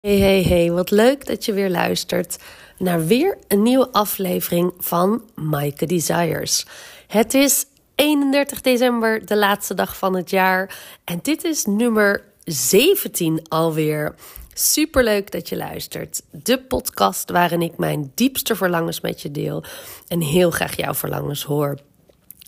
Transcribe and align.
Hey, 0.00 0.18
hey, 0.18 0.42
hey, 0.42 0.70
wat 0.70 0.90
leuk 0.90 1.26
dat 1.26 1.44
je 1.44 1.52
weer 1.52 1.70
luistert 1.70 2.38
naar 2.78 3.06
weer 3.06 3.38
een 3.48 3.62
nieuwe 3.62 3.92
aflevering 3.92 4.72
van 4.78 5.22
Maaike 5.34 5.86
Desires. 5.86 6.66
Het 7.06 7.34
is 7.34 7.66
31 7.94 8.60
december, 8.60 9.26
de 9.26 9.36
laatste 9.36 9.74
dag 9.74 9.96
van 9.96 10.16
het 10.16 10.30
jaar. 10.30 10.78
En 11.04 11.18
dit 11.22 11.44
is 11.44 11.64
nummer 11.64 12.24
17 12.44 13.48
alweer. 13.48 14.14
Superleuk 14.54 15.30
dat 15.30 15.48
je 15.48 15.56
luistert. 15.56 16.22
De 16.30 16.60
podcast 16.60 17.30
waarin 17.30 17.62
ik 17.62 17.76
mijn 17.76 18.12
diepste 18.14 18.56
verlangens 18.56 19.00
met 19.00 19.22
je 19.22 19.30
deel. 19.30 19.64
En 20.08 20.20
heel 20.20 20.50
graag 20.50 20.76
jouw 20.76 20.94
verlangens 20.94 21.44
hoor. 21.44 21.78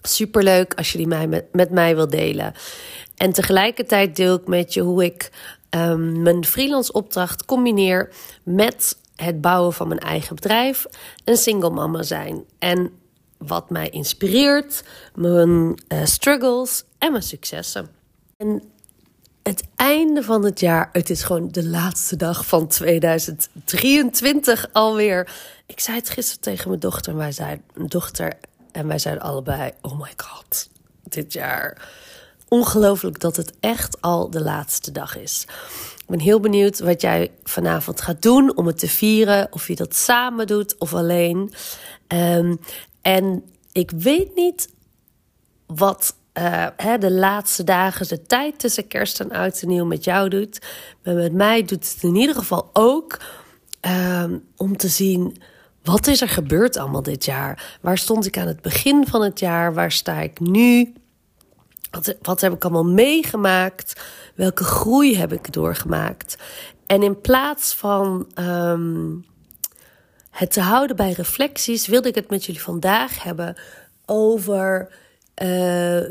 Superleuk 0.02 0.74
als 0.74 0.92
je 0.92 0.98
die 0.98 1.06
mij 1.06 1.26
met, 1.26 1.44
met 1.52 1.70
mij 1.70 1.94
wil 1.94 2.08
delen. 2.08 2.54
En 3.16 3.32
tegelijkertijd 3.32 4.16
deel 4.16 4.34
ik 4.34 4.46
met 4.46 4.74
je 4.74 4.80
hoe 4.80 5.04
ik 5.04 5.30
um, 5.74 6.22
mijn 6.22 6.44
freelance 6.44 6.92
opdracht 6.92 7.44
combineer 7.44 8.10
met 8.42 8.96
het 9.16 9.40
bouwen 9.40 9.72
van 9.72 9.88
mijn 9.88 10.00
eigen 10.00 10.34
bedrijf, 10.34 10.86
een 11.24 11.36
single 11.36 11.70
mama 11.70 12.02
zijn. 12.02 12.44
En 12.58 12.90
wat 13.38 13.70
mij 13.70 13.88
inspireert, 13.88 14.84
mijn 15.14 15.82
uh, 15.88 16.04
struggles 16.04 16.84
en 16.98 17.10
mijn 17.10 17.22
successen. 17.22 17.88
En 18.36 18.62
het 19.42 19.62
einde 19.76 20.22
van 20.22 20.44
het 20.44 20.60
jaar, 20.60 20.88
het 20.92 21.10
is 21.10 21.22
gewoon 21.22 21.48
de 21.50 21.68
laatste 21.68 22.16
dag 22.16 22.46
van 22.46 22.66
2023 22.66 24.68
alweer. 24.72 25.32
Ik 25.66 25.80
zei 25.80 25.96
het 25.96 26.10
gisteren 26.10 26.40
tegen 26.40 26.68
mijn 26.68 26.80
dochter 26.80 27.12
en 27.12 27.18
wij 27.18 27.32
zeiden, 27.32 27.64
dochter, 27.74 28.32
en 28.72 28.86
wij 28.86 28.98
zeiden 28.98 29.24
allebei: 29.24 29.70
Oh 29.80 29.98
my 29.98 30.12
god, 30.16 30.68
dit 31.02 31.32
jaar 31.32 31.88
ongelooflijk 32.52 33.20
dat 33.20 33.36
het 33.36 33.52
echt 33.60 34.00
al 34.00 34.30
de 34.30 34.42
laatste 34.42 34.90
dag 34.90 35.18
is. 35.18 35.46
Ik 35.96 36.04
ben 36.06 36.20
heel 36.20 36.40
benieuwd 36.40 36.78
wat 36.78 37.00
jij 37.00 37.30
vanavond 37.44 38.00
gaat 38.00 38.22
doen 38.22 38.56
om 38.56 38.66
het 38.66 38.78
te 38.78 38.88
vieren. 38.88 39.48
Of 39.50 39.68
je 39.68 39.76
dat 39.76 39.94
samen 39.94 40.46
doet 40.46 40.78
of 40.78 40.94
alleen. 40.94 41.52
Um, 42.08 42.60
en 43.02 43.44
ik 43.72 43.90
weet 43.90 44.34
niet 44.34 44.68
wat 45.66 46.14
uh, 46.38 46.66
hè, 46.76 46.98
de 46.98 47.10
laatste 47.10 47.64
dagen, 47.64 48.08
de 48.08 48.22
tijd 48.22 48.58
tussen 48.58 48.88
kerst 48.88 49.20
en 49.20 49.30
oud 49.30 49.62
en 49.62 49.68
nieuw 49.68 49.84
met 49.84 50.04
jou 50.04 50.28
doet. 50.28 50.58
Maar 51.02 51.14
met 51.14 51.32
mij 51.32 51.64
doet 51.64 51.92
het 51.92 52.02
in 52.02 52.16
ieder 52.16 52.34
geval 52.34 52.70
ook 52.72 53.20
um, 53.80 54.44
om 54.56 54.76
te 54.76 54.88
zien. 54.88 55.42
Wat 55.82 56.06
is 56.06 56.20
er 56.20 56.28
gebeurd 56.28 56.76
allemaal 56.76 57.02
dit 57.02 57.24
jaar? 57.24 57.78
Waar 57.80 57.98
stond 57.98 58.26
ik 58.26 58.38
aan 58.38 58.46
het 58.46 58.62
begin 58.62 59.06
van 59.06 59.22
het 59.22 59.38
jaar? 59.40 59.74
Waar 59.74 59.92
sta 59.92 60.20
ik 60.20 60.40
nu? 60.40 60.92
Wat, 62.22 62.40
heb 62.40 62.52
ik 62.52 62.64
allemaal 62.64 62.84
meegemaakt? 62.84 64.02
Welke 64.34 64.64
groei 64.64 65.16
heb 65.16 65.32
ik 65.32 65.52
doorgemaakt? 65.52 66.36
En 66.86 67.02
in 67.02 67.20
plaats 67.20 67.74
van 67.74 68.28
um, 68.38 69.24
het 70.30 70.52
te 70.52 70.60
houden 70.60 70.96
bij 70.96 71.12
reflecties, 71.12 71.86
wilde 71.86 72.08
ik 72.08 72.14
het 72.14 72.30
met 72.30 72.44
jullie 72.44 72.62
vandaag 72.62 73.22
hebben 73.22 73.56
over. 74.06 74.88
Uh, 75.42 75.48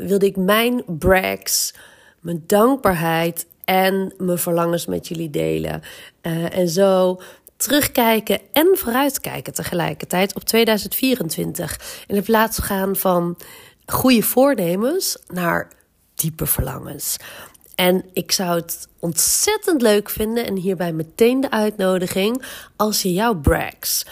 wilde 0.06 0.26
ik 0.26 0.36
mijn 0.36 0.82
brags, 0.86 1.74
mijn 2.20 2.44
dankbaarheid 2.46 3.46
en 3.64 4.14
mijn 4.18 4.38
verlangens 4.38 4.86
met 4.86 5.08
jullie 5.08 5.30
delen. 5.30 5.82
Uh, 6.22 6.56
en 6.56 6.68
zo 6.68 7.20
terugkijken 7.56 8.40
en 8.52 8.70
vooruitkijken 8.72 9.52
tegelijkertijd 9.52 10.34
op 10.34 10.44
2024. 10.44 12.04
In 12.06 12.22
plaats 12.22 12.58
gaan 12.58 12.96
van 12.96 13.36
goede 13.92 14.22
voornemens 14.22 15.16
naar 15.28 15.68
diepe 16.14 16.46
verlangens. 16.46 17.16
En 17.74 18.04
ik 18.12 18.32
zou 18.32 18.56
het 18.56 18.88
ontzettend 18.98 19.82
leuk 19.82 20.10
vinden, 20.10 20.46
en 20.46 20.56
hierbij 20.56 20.92
meteen 20.92 21.40
de 21.40 21.50
uitnodiging, 21.50 22.44
als 22.76 23.02
je 23.02 23.12
jouw 23.12 23.34
brags 23.34 24.06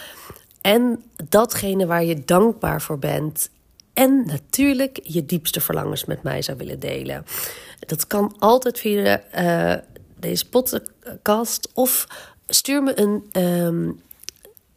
en 0.61 1.03
datgene 1.29 1.85
waar 1.85 2.03
je 2.03 2.23
dankbaar 2.25 2.81
voor 2.81 2.99
bent, 2.99 3.49
en 3.93 4.25
natuurlijk 4.25 4.99
je 5.03 5.25
diepste 5.25 5.61
verlangens 5.61 6.05
met 6.05 6.23
mij 6.23 6.41
zou 6.41 6.57
willen 6.57 6.79
delen. 6.79 7.25
Dat 7.79 8.07
kan 8.07 8.35
altijd 8.39 8.79
via 8.79 9.23
uh, 9.35 9.81
deze 10.19 10.49
podcast 10.49 11.69
of 11.73 12.07
stuur 12.47 12.83
me 12.83 12.99
een 12.99 14.01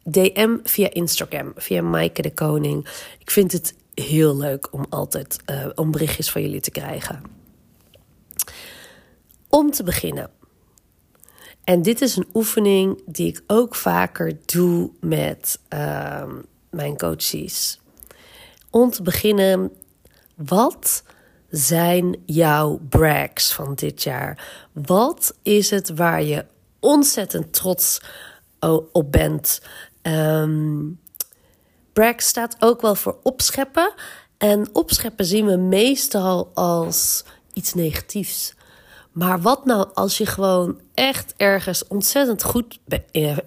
DM 0.03 0.57
via 0.63 0.89
Instagram, 0.91 1.51
via 1.55 1.81
Maaike 1.81 2.21
de 2.21 2.33
Koning. 2.33 2.87
Ik 3.19 3.31
vind 3.31 3.51
het 3.51 3.73
heel 3.95 4.37
leuk 4.37 4.73
om 4.73 4.85
altijd 4.89 5.37
uh, 5.51 5.67
om 5.75 5.91
berichtjes 5.91 6.31
van 6.31 6.41
jullie 6.41 6.61
te 6.61 6.71
krijgen. 6.71 7.23
Om 9.49 9.71
te 9.71 9.83
beginnen. 9.83 10.29
En 11.63 11.81
dit 11.81 12.01
is 12.01 12.15
een 12.15 12.27
oefening 12.33 13.01
die 13.05 13.27
ik 13.27 13.43
ook 13.47 13.75
vaker 13.75 14.37
doe 14.45 14.91
met 14.99 15.59
uh, 15.73 16.33
mijn 16.69 16.97
coaches. 16.97 17.79
Om 18.69 18.89
te 18.89 19.01
beginnen, 19.01 19.71
wat 20.35 21.03
zijn 21.49 22.17
jouw 22.25 22.79
brags 22.89 23.53
van 23.53 23.75
dit 23.75 24.03
jaar? 24.03 24.67
Wat 24.71 25.37
is 25.41 25.69
het 25.69 25.89
waar 25.89 26.23
je 26.23 26.45
ontzettend 26.79 27.53
trots 27.53 28.01
op 28.91 29.11
bent? 29.11 29.61
Um, 30.01 30.99
brag 31.95 32.21
staat 32.21 32.55
ook 32.59 32.81
wel 32.81 32.95
voor 32.95 33.17
opscheppen. 33.23 33.93
En 34.37 34.69
opscheppen 34.73 35.25
zien 35.25 35.45
we 35.45 35.57
meestal 35.57 36.51
als 36.53 37.23
iets 37.53 37.73
negatiefs. 37.73 38.53
Maar 39.11 39.41
wat 39.41 39.65
nou 39.65 39.89
als 39.93 40.17
je 40.17 40.25
gewoon 40.25 40.79
echt 40.93 41.33
ergens 41.37 41.87
ontzettend 41.87 42.43
goed 42.43 42.79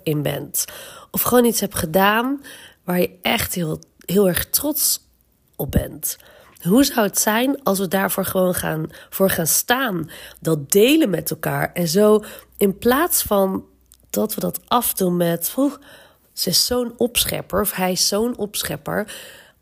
in 0.02 0.22
bent? 0.22 0.64
Of 1.10 1.22
gewoon 1.22 1.44
iets 1.44 1.60
hebt 1.60 1.74
gedaan 1.74 2.42
waar 2.84 3.00
je 3.00 3.18
echt 3.22 3.54
heel, 3.54 3.80
heel 4.06 4.28
erg 4.28 4.50
trots 4.50 5.00
op 5.56 5.70
bent? 5.70 6.16
Hoe 6.62 6.84
zou 6.84 7.06
het 7.06 7.18
zijn 7.18 7.62
als 7.62 7.78
we 7.78 7.88
daarvoor 7.88 8.24
gewoon 8.24 8.54
gaan, 8.54 8.86
voor 9.10 9.30
gaan 9.30 9.46
staan? 9.46 10.10
Dat 10.40 10.70
delen 10.70 11.10
met 11.10 11.30
elkaar. 11.30 11.72
En 11.72 11.88
zo 11.88 12.24
in 12.56 12.78
plaats 12.78 13.22
van 13.22 13.64
dat 14.10 14.34
we 14.34 14.40
dat 14.40 14.60
afdoen 14.68 15.16
met 15.16 15.48
ze 16.38 16.48
is 16.48 16.66
zo'n 16.66 16.92
opschepper, 16.96 17.60
of 17.60 17.72
hij 17.72 17.92
is 17.92 18.08
zo'n 18.08 18.36
opschepper, 18.36 19.12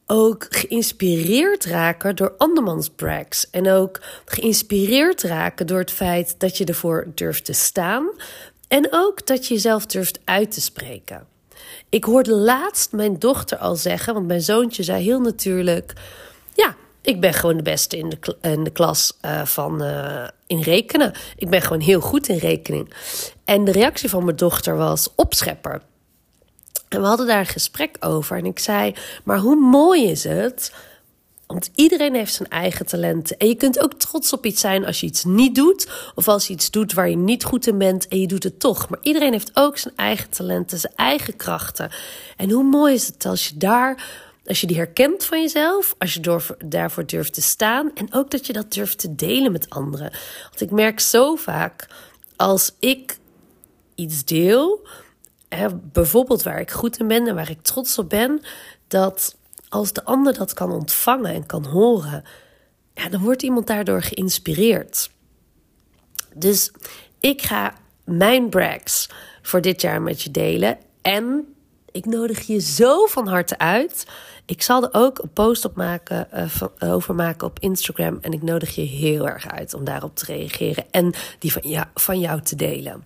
ook 0.07 0.47
geïnspireerd 0.49 1.65
raken 1.65 2.17
door 2.17 2.35
andermans 2.39 2.89
brags. 2.89 3.51
En 3.51 3.71
ook 3.71 4.01
geïnspireerd 4.25 5.23
raken 5.23 5.67
door 5.67 5.79
het 5.79 5.91
feit 5.91 6.35
dat 6.39 6.59
je 6.59 6.65
ervoor 6.65 7.07
durft 7.15 7.45
te 7.45 7.53
staan. 7.53 8.09
En 8.69 8.89
ook 8.91 9.27
dat 9.27 9.47
je 9.47 9.55
jezelf 9.55 9.87
durft 9.87 10.21
uit 10.25 10.51
te 10.51 10.61
spreken. 10.61 11.27
Ik 11.89 12.05
hoorde 12.05 12.35
laatst 12.35 12.93
mijn 12.93 13.19
dochter 13.19 13.59
al 13.59 13.77
zeggen, 13.77 14.15
want 14.15 14.27
mijn 14.27 14.43
zoontje 14.43 14.83
zei 14.83 15.05
heel 15.05 15.21
natuurlijk: 15.21 15.93
Ja, 16.55 16.75
ik 17.01 17.21
ben 17.21 17.35
gewoon 17.35 17.57
de 17.57 17.63
beste 17.63 17.99
in 17.99 18.09
de, 18.09 18.37
in 18.41 18.65
de 18.65 18.71
klas 18.71 19.17
uh, 19.25 19.45
van 19.45 19.83
uh, 19.83 20.29
in 20.47 20.61
rekenen. 20.61 21.13
Ik 21.37 21.51
ben 21.51 21.63
gewoon 21.63 21.81
heel 21.81 22.01
goed 22.01 22.29
in 22.29 22.39
rekening. 22.39 22.95
En 23.45 23.65
de 23.65 23.73
reactie 23.73 24.11
van 24.11 24.25
mijn 24.25 24.37
dochter 24.37 24.77
was 24.77 25.09
opschepper. 25.15 25.83
En 26.89 27.01
we 27.01 27.07
hadden 27.07 27.27
daar 27.27 27.41
een 27.41 27.47
gesprek 27.47 27.97
over. 28.01 28.37
En 28.37 28.45
ik 28.45 28.59
zei: 28.59 28.95
Maar 29.25 29.39
hoe 29.39 29.57
mooi 29.57 30.05
is 30.05 30.25
het? 30.25 30.73
Want 31.47 31.71
iedereen 31.75 32.15
heeft 32.15 32.35
zijn 32.35 32.49
eigen 32.49 32.87
talenten. 32.87 33.37
En 33.37 33.49
je 33.49 33.55
kunt 33.55 33.81
ook 33.81 33.95
trots 33.95 34.33
op 34.33 34.47
iets 34.47 34.61
zijn 34.61 34.87
als 34.87 35.01
je 35.01 35.07
iets 35.07 35.25
niet 35.25 35.55
doet. 35.55 35.89
Of 36.15 36.29
als 36.29 36.47
je 36.47 36.53
iets 36.53 36.71
doet 36.71 36.93
waar 36.93 37.09
je 37.09 37.17
niet 37.17 37.45
goed 37.45 37.67
in 37.67 37.79
bent 37.79 38.09
en 38.09 38.21
je 38.21 38.27
doet 38.27 38.43
het 38.43 38.61
toch. 38.61 38.89
Maar 38.89 38.99
iedereen 39.03 39.33
heeft 39.33 39.51
ook 39.55 39.79
zijn 39.79 39.97
eigen 39.97 40.31
talenten, 40.31 40.79
zijn 40.79 40.93
eigen 40.97 41.37
krachten. 41.37 41.91
En 42.37 42.51
hoe 42.51 42.65
mooi 42.65 42.95
is 42.95 43.07
het 43.07 43.25
als 43.25 43.49
je 43.49 43.57
daar, 43.57 44.05
als 44.47 44.61
je 44.61 44.67
die 44.67 44.77
herkent 44.77 45.25
van 45.25 45.41
jezelf. 45.41 45.95
Als 45.99 46.15
je 46.15 46.21
door, 46.21 46.57
daarvoor 46.65 47.07
durft 47.07 47.35
te 47.35 47.43
staan. 47.43 47.91
En 47.95 48.15
ook 48.15 48.31
dat 48.31 48.47
je 48.47 48.53
dat 48.53 48.73
durft 48.73 48.99
te 48.99 49.15
delen 49.15 49.53
met 49.53 49.71
anderen. 49.71 50.11
Want 50.43 50.61
ik 50.61 50.71
merk 50.71 51.01
zo 51.01 51.37
vaak 51.37 51.89
als 52.37 52.75
ik 52.79 53.19
iets 53.95 54.25
deel 54.25 54.87
bijvoorbeeld 55.93 56.43
waar 56.43 56.61
ik 56.61 56.71
goed 56.71 56.99
in 56.99 57.09
ben 57.09 57.27
en 57.27 57.35
waar 57.35 57.51
ik 57.51 57.63
trots 57.63 57.99
op 57.99 58.09
ben, 58.09 58.41
dat 58.89 59.37
als 59.69 59.93
de 59.93 60.05
ander 60.05 60.35
dat 60.35 60.53
kan 60.53 60.73
ontvangen 60.73 61.35
en 61.35 61.47
kan 61.47 61.67
horen, 61.67 62.25
ja, 62.95 63.09
dan 63.09 63.23
wordt 63.23 63.43
iemand 63.43 63.67
daardoor 63.67 64.03
geïnspireerd. 64.03 65.11
Dus 66.35 66.71
ik 67.21 67.43
ga 67.43 67.75
mijn 68.05 68.49
brags 68.49 69.09
voor 69.43 69.61
dit 69.61 69.81
jaar 69.81 70.03
met 70.03 70.23
je 70.23 70.31
delen. 70.31 70.79
En 71.03 71.55
ik 71.91 72.05
nodig 72.05 72.47
je 72.47 72.61
zo 72.61 73.07
van 73.07 73.29
harte 73.29 73.59
uit. 73.59 74.07
Ik 74.47 74.63
zal 74.63 74.83
er 74.83 74.89
ook 74.93 75.19
een 75.19 75.33
post 75.33 75.65
op 75.65 75.77
maken, 75.77 76.29
uh, 76.35 76.93
over 76.95 77.15
maken 77.15 77.47
op 77.47 77.59
Instagram. 77.59 78.19
En 78.21 78.33
ik 78.33 78.43
nodig 78.43 78.75
je 78.75 78.83
heel 78.83 79.29
erg 79.29 79.49
uit 79.49 79.75
om 79.75 79.85
daarop 79.85 80.17
te 80.17 80.25
reageren 80.25 80.85
en 80.91 81.15
die 81.39 81.53
van, 81.53 81.63
ja, 81.65 81.91
van 81.95 82.21
jou 82.21 82.41
te 82.41 82.57
delen. 82.57 83.05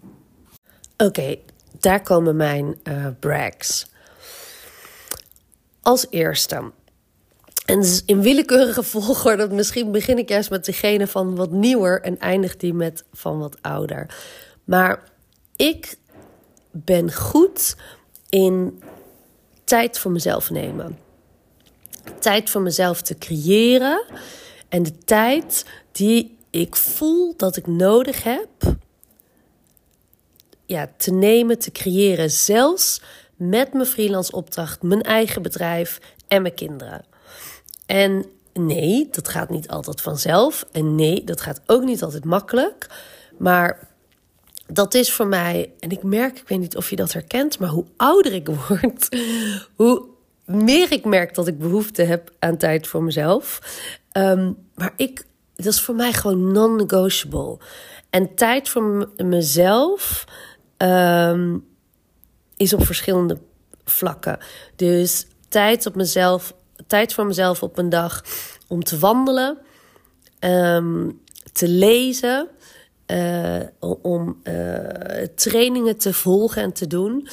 Oké, 0.96 1.36
daar 1.80 2.02
komen 2.02 2.36
mijn 2.36 2.80
uh, 2.84 3.06
brags. 3.20 3.86
Als 5.82 6.06
eerste. 6.10 6.72
En 7.64 8.02
in 8.06 8.20
willekeurige 8.20 8.82
volgorde, 8.82 9.48
misschien 9.48 9.92
begin 9.92 10.18
ik 10.18 10.28
juist 10.28 10.50
met 10.50 10.64
degene 10.64 11.06
van 11.06 11.36
wat 11.36 11.50
nieuwer 11.50 12.02
en 12.02 12.18
eindig 12.18 12.56
die 12.56 12.74
met 12.74 13.04
van 13.12 13.38
wat 13.38 13.56
ouder. 13.60 14.14
Maar 14.64 15.02
ik 15.56 15.96
ben 16.70 17.12
goed 17.12 17.76
in 18.28 18.82
tijd 19.64 19.98
voor 19.98 20.10
mezelf 20.10 20.50
nemen. 20.50 20.98
Tijd 22.18 22.50
voor 22.50 22.60
mezelf 22.60 23.02
te 23.02 23.18
creëren. 23.18 24.04
En 24.68 24.82
de 24.82 24.98
tijd 24.98 25.64
die 25.92 26.36
ik 26.50 26.76
voel 26.76 27.34
dat 27.36 27.56
ik 27.56 27.66
nodig 27.66 28.22
heb. 28.22 28.48
Ja, 30.70 30.90
te 30.96 31.10
nemen, 31.12 31.58
te 31.58 31.72
creëren. 31.72 32.30
Zelfs 32.30 33.02
met 33.36 33.72
mijn 33.72 33.86
freelance 33.86 34.32
opdracht, 34.32 34.82
mijn 34.82 35.02
eigen 35.02 35.42
bedrijf 35.42 36.00
en 36.28 36.42
mijn 36.42 36.54
kinderen. 36.54 37.04
En 37.86 38.24
nee, 38.52 39.08
dat 39.10 39.28
gaat 39.28 39.50
niet 39.50 39.68
altijd 39.68 40.00
vanzelf. 40.00 40.66
En 40.72 40.94
nee, 40.94 41.24
dat 41.24 41.40
gaat 41.40 41.60
ook 41.66 41.82
niet 41.82 42.02
altijd 42.02 42.24
makkelijk. 42.24 42.86
Maar 43.38 43.88
dat 44.66 44.94
is 44.94 45.12
voor 45.12 45.26
mij, 45.26 45.72
en 45.80 45.90
ik 45.90 46.02
merk, 46.02 46.38
ik 46.38 46.48
weet 46.48 46.58
niet 46.58 46.76
of 46.76 46.90
je 46.90 46.96
dat 46.96 47.12
herkent, 47.12 47.58
maar 47.58 47.68
hoe 47.68 47.84
ouder 47.96 48.32
ik 48.32 48.46
word, 48.46 49.08
hoe 49.76 50.04
meer 50.44 50.92
ik 50.92 51.04
merk 51.04 51.34
dat 51.34 51.46
ik 51.46 51.58
behoefte 51.58 52.02
heb 52.02 52.30
aan 52.38 52.56
tijd 52.56 52.86
voor 52.86 53.02
mezelf. 53.02 53.60
Um, 54.12 54.56
maar 54.74 54.92
ik, 54.96 55.24
dat 55.54 55.66
is 55.66 55.80
voor 55.80 55.94
mij 55.94 56.12
gewoon 56.12 56.52
non-negotiable. 56.52 57.58
En 58.10 58.34
tijd 58.34 58.68
voor 58.68 59.08
mezelf 59.16 60.24
um, 60.82 61.66
is 62.56 62.72
op 62.72 62.84
verschillende 62.84 63.38
vlakken. 63.84 64.38
Dus 64.76 65.26
tijd 65.48 65.86
op 65.86 65.94
mezelf, 65.94 66.54
tijd 66.86 67.14
voor 67.14 67.26
mezelf 67.26 67.62
op 67.62 67.78
een 67.78 67.88
dag 67.88 68.24
om 68.68 68.82
te 68.82 68.98
wandelen, 68.98 69.58
um, 70.40 71.20
te 71.52 71.68
lezen, 71.68 72.48
uh, 73.06 73.60
om 74.02 74.40
uh, 74.42 75.24
trainingen 75.34 75.96
te 75.96 76.12
volgen 76.12 76.62
en 76.62 76.72
te 76.72 76.86
doen. 76.86 77.28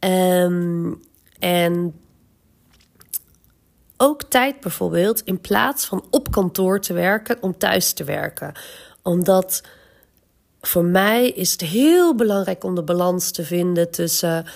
Um, 0.00 1.00
en 1.38 2.00
ook 3.96 4.22
tijd 4.22 4.60
bijvoorbeeld 4.60 5.20
in 5.24 5.40
plaats 5.40 5.84
van 5.84 6.04
op 6.10 6.30
kantoor 6.30 6.80
te 6.80 6.92
werken, 6.92 7.42
om 7.42 7.58
thuis 7.58 7.92
te 7.92 8.04
werken. 8.04 8.52
Omdat 9.02 9.62
voor 10.60 10.84
mij 10.84 11.28
is 11.28 11.52
het 11.52 11.60
heel 11.60 12.14
belangrijk 12.14 12.64
om 12.64 12.74
de 12.74 12.82
balans 12.82 13.30
te 13.30 13.44
vinden 13.44 13.90
tussen 13.90 14.46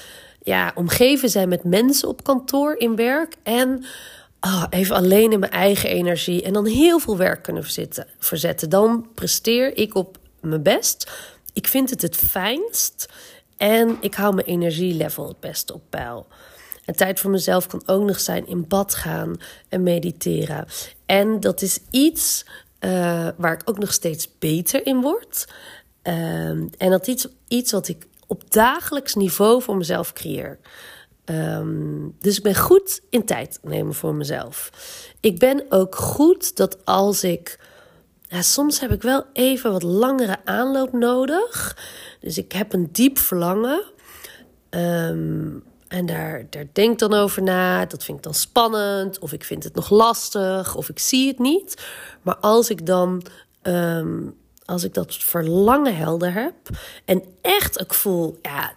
ja, 0.42 0.72
omgeven 0.74 1.28
zijn 1.28 1.48
met 1.48 1.64
mensen 1.64 2.08
op 2.08 2.24
kantoor 2.24 2.76
in 2.76 2.96
werk 2.96 3.34
en 3.42 3.84
oh, 4.40 4.64
even 4.70 4.96
alleen 4.96 5.32
in 5.32 5.38
mijn 5.38 5.52
eigen 5.52 5.88
energie 5.88 6.42
en 6.42 6.52
dan 6.52 6.66
heel 6.66 6.98
veel 6.98 7.16
werk 7.16 7.42
kunnen 7.42 7.62
verzitten, 7.62 8.06
verzetten. 8.18 8.70
Dan 8.70 9.06
presteer 9.14 9.76
ik 9.76 9.94
op 9.94 10.18
mijn 10.40 10.62
best. 10.62 11.12
Ik 11.52 11.68
vind 11.68 11.90
het 11.90 12.02
het 12.02 12.16
fijnst 12.16 13.08
en 13.56 13.96
ik 14.00 14.14
hou 14.14 14.34
mijn 14.34 14.46
energielevel 14.46 15.28
het 15.28 15.40
best 15.40 15.72
op 15.72 15.82
peil. 15.90 16.26
En 16.84 16.96
tijd 16.96 17.20
voor 17.20 17.30
mezelf 17.30 17.66
kan 17.66 17.82
ook 17.86 18.02
nog 18.02 18.20
zijn 18.20 18.46
in 18.46 18.68
bad 18.68 18.94
gaan 18.94 19.36
en 19.68 19.82
mediteren. 19.82 20.66
En 21.06 21.40
dat 21.40 21.62
is 21.62 21.78
iets 21.90 22.44
uh, 22.80 23.28
waar 23.36 23.52
ik 23.52 23.62
ook 23.64 23.78
nog 23.78 23.92
steeds 23.92 24.28
beter 24.38 24.86
in 24.86 25.00
word. 25.00 25.46
Uh, 26.04 26.48
en 26.48 26.90
dat 26.90 27.08
is 27.08 27.26
iets 27.48 27.72
wat 27.72 27.88
ik 27.88 28.06
op 28.26 28.50
dagelijks 28.50 29.14
niveau 29.14 29.62
voor 29.62 29.76
mezelf 29.76 30.12
creëer. 30.12 30.58
Um, 31.24 32.16
dus 32.20 32.36
ik 32.36 32.42
ben 32.42 32.54
goed 32.54 33.00
in 33.10 33.24
tijd 33.24 33.58
nemen 33.62 33.94
voor 33.94 34.14
mezelf. 34.14 34.70
Ik 35.20 35.38
ben 35.38 35.64
ook 35.68 35.94
goed 35.94 36.56
dat 36.56 36.84
als 36.84 37.24
ik. 37.24 37.58
Soms 38.28 38.80
heb 38.80 38.90
ik 38.90 39.02
wel 39.02 39.24
even 39.32 39.72
wat 39.72 39.82
langere 39.82 40.36
aanloop 40.44 40.92
nodig. 40.92 41.76
Dus 42.20 42.38
ik 42.38 42.52
heb 42.52 42.72
een 42.72 42.88
diep 42.92 43.18
verlangen. 43.18 43.84
Um, 44.70 45.64
en 45.88 46.06
daar, 46.06 46.46
daar 46.50 46.66
denk 46.72 46.92
ik 46.92 46.98
dan 46.98 47.14
over 47.14 47.42
na. 47.42 47.86
Dat 47.86 48.04
vind 48.04 48.18
ik 48.18 48.24
dan 48.24 48.34
spannend. 48.34 49.18
Of 49.18 49.32
ik 49.32 49.44
vind 49.44 49.64
het 49.64 49.74
nog 49.74 49.90
lastig. 49.90 50.74
Of 50.76 50.88
ik 50.88 50.98
zie 50.98 51.28
het 51.28 51.38
niet. 51.38 51.84
Maar 52.22 52.36
als 52.36 52.70
ik 52.70 52.86
dan. 52.86 53.22
Als 54.64 54.84
ik 54.84 54.94
dat 54.94 55.14
verlangen 55.14 55.96
helder 55.96 56.32
heb. 56.32 56.54
En 57.04 57.22
echt 57.40 57.80
ook 57.80 57.94
voel. 57.94 58.38
Ja, 58.42 58.74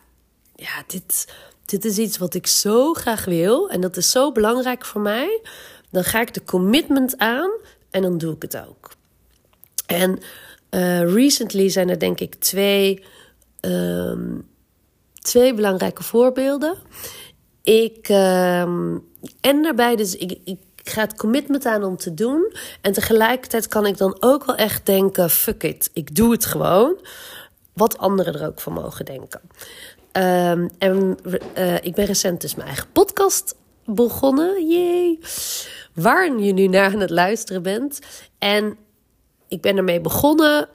ja 0.55 0.83
dit, 0.87 1.33
dit 1.65 1.85
is 1.85 1.97
iets 1.97 2.17
wat 2.17 2.33
ik 2.33 2.47
zo 2.47 2.93
graag 2.93 3.25
wil. 3.25 3.69
En 3.69 3.81
dat 3.81 3.97
is 3.97 4.11
zo 4.11 4.31
belangrijk 4.31 4.85
voor 4.85 5.01
mij. 5.01 5.41
Dan 5.89 6.03
ga 6.03 6.21
ik 6.21 6.33
de 6.33 6.43
commitment 6.43 7.17
aan. 7.17 7.49
En 7.89 8.01
dan 8.01 8.17
doe 8.17 8.35
ik 8.35 8.41
het 8.41 8.57
ook. 8.57 8.91
En 9.85 10.19
uh, 10.69 11.13
recently 11.13 11.69
zijn 11.69 11.89
er 11.89 11.99
denk 11.99 12.19
ik 12.19 12.35
twee. 12.35 13.03
Um, 13.61 14.47
twee 15.27 15.53
belangrijke 15.53 16.03
voorbeelden. 16.03 16.77
Ik, 17.63 18.09
uh, 18.09 18.61
en 18.61 19.61
daarbij, 19.61 19.95
dus 19.95 20.15
ik, 20.15 20.39
ik 20.43 20.59
ga 20.87 21.01
het 21.01 21.15
commitment 21.15 21.65
aan 21.65 21.83
om 21.83 21.97
te 21.97 22.13
doen. 22.13 22.53
En 22.81 22.93
tegelijkertijd 22.93 23.67
kan 23.67 23.85
ik 23.85 23.97
dan 23.97 24.17
ook 24.19 24.45
wel 24.45 24.55
echt 24.55 24.85
denken: 24.85 25.29
fuck 25.29 25.63
it, 25.63 25.89
ik 25.93 26.15
doe 26.15 26.31
het 26.31 26.45
gewoon. 26.45 26.99
Wat 27.73 27.97
anderen 27.97 28.33
er 28.33 28.47
ook 28.47 28.59
van 28.59 28.73
mogen 28.73 29.05
denken. 29.05 29.41
Um, 30.11 30.69
en 30.77 31.17
uh, 31.57 31.75
ik 31.75 31.95
ben 31.95 32.05
recent 32.05 32.41
dus 32.41 32.55
mijn 32.55 32.67
eigen 32.67 32.91
podcast 32.91 33.55
begonnen. 33.85 34.67
Jee. 34.67 35.19
Waar 35.93 36.39
je 36.39 36.53
nu 36.53 36.67
naar 36.67 36.93
aan 36.93 36.99
het 36.99 37.09
luisteren 37.09 37.63
bent. 37.63 37.99
En 38.37 38.77
ik 39.47 39.61
ben 39.61 39.77
ermee 39.77 40.01
begonnen 40.01 40.69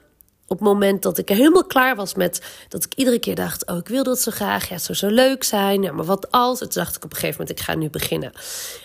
op 0.47 0.59
het 0.59 0.67
moment 0.67 1.01
dat 1.01 1.17
ik 1.17 1.29
helemaal 1.29 1.65
klaar 1.65 1.95
was 1.95 2.13
met 2.13 2.41
dat 2.69 2.83
ik 2.83 2.93
iedere 2.93 3.19
keer 3.19 3.35
dacht: 3.35 3.67
Oh, 3.67 3.77
ik 3.77 3.87
wil 3.87 4.03
dat 4.03 4.19
zo 4.19 4.31
graag. 4.31 4.67
Ja, 4.67 4.73
het 4.73 4.83
zou 4.83 4.97
zo 4.97 5.07
leuk 5.07 5.43
zijn. 5.43 5.81
Ja, 5.81 5.91
maar 5.91 6.05
wat 6.05 6.31
als? 6.31 6.61
En 6.61 6.69
toen 6.69 6.83
dacht 6.83 6.95
ik 6.95 7.03
op 7.03 7.11
een 7.11 7.17
gegeven 7.17 7.39
moment: 7.39 7.59
Ik 7.59 7.65
ga 7.65 7.75
nu 7.75 7.89
beginnen. 7.89 8.31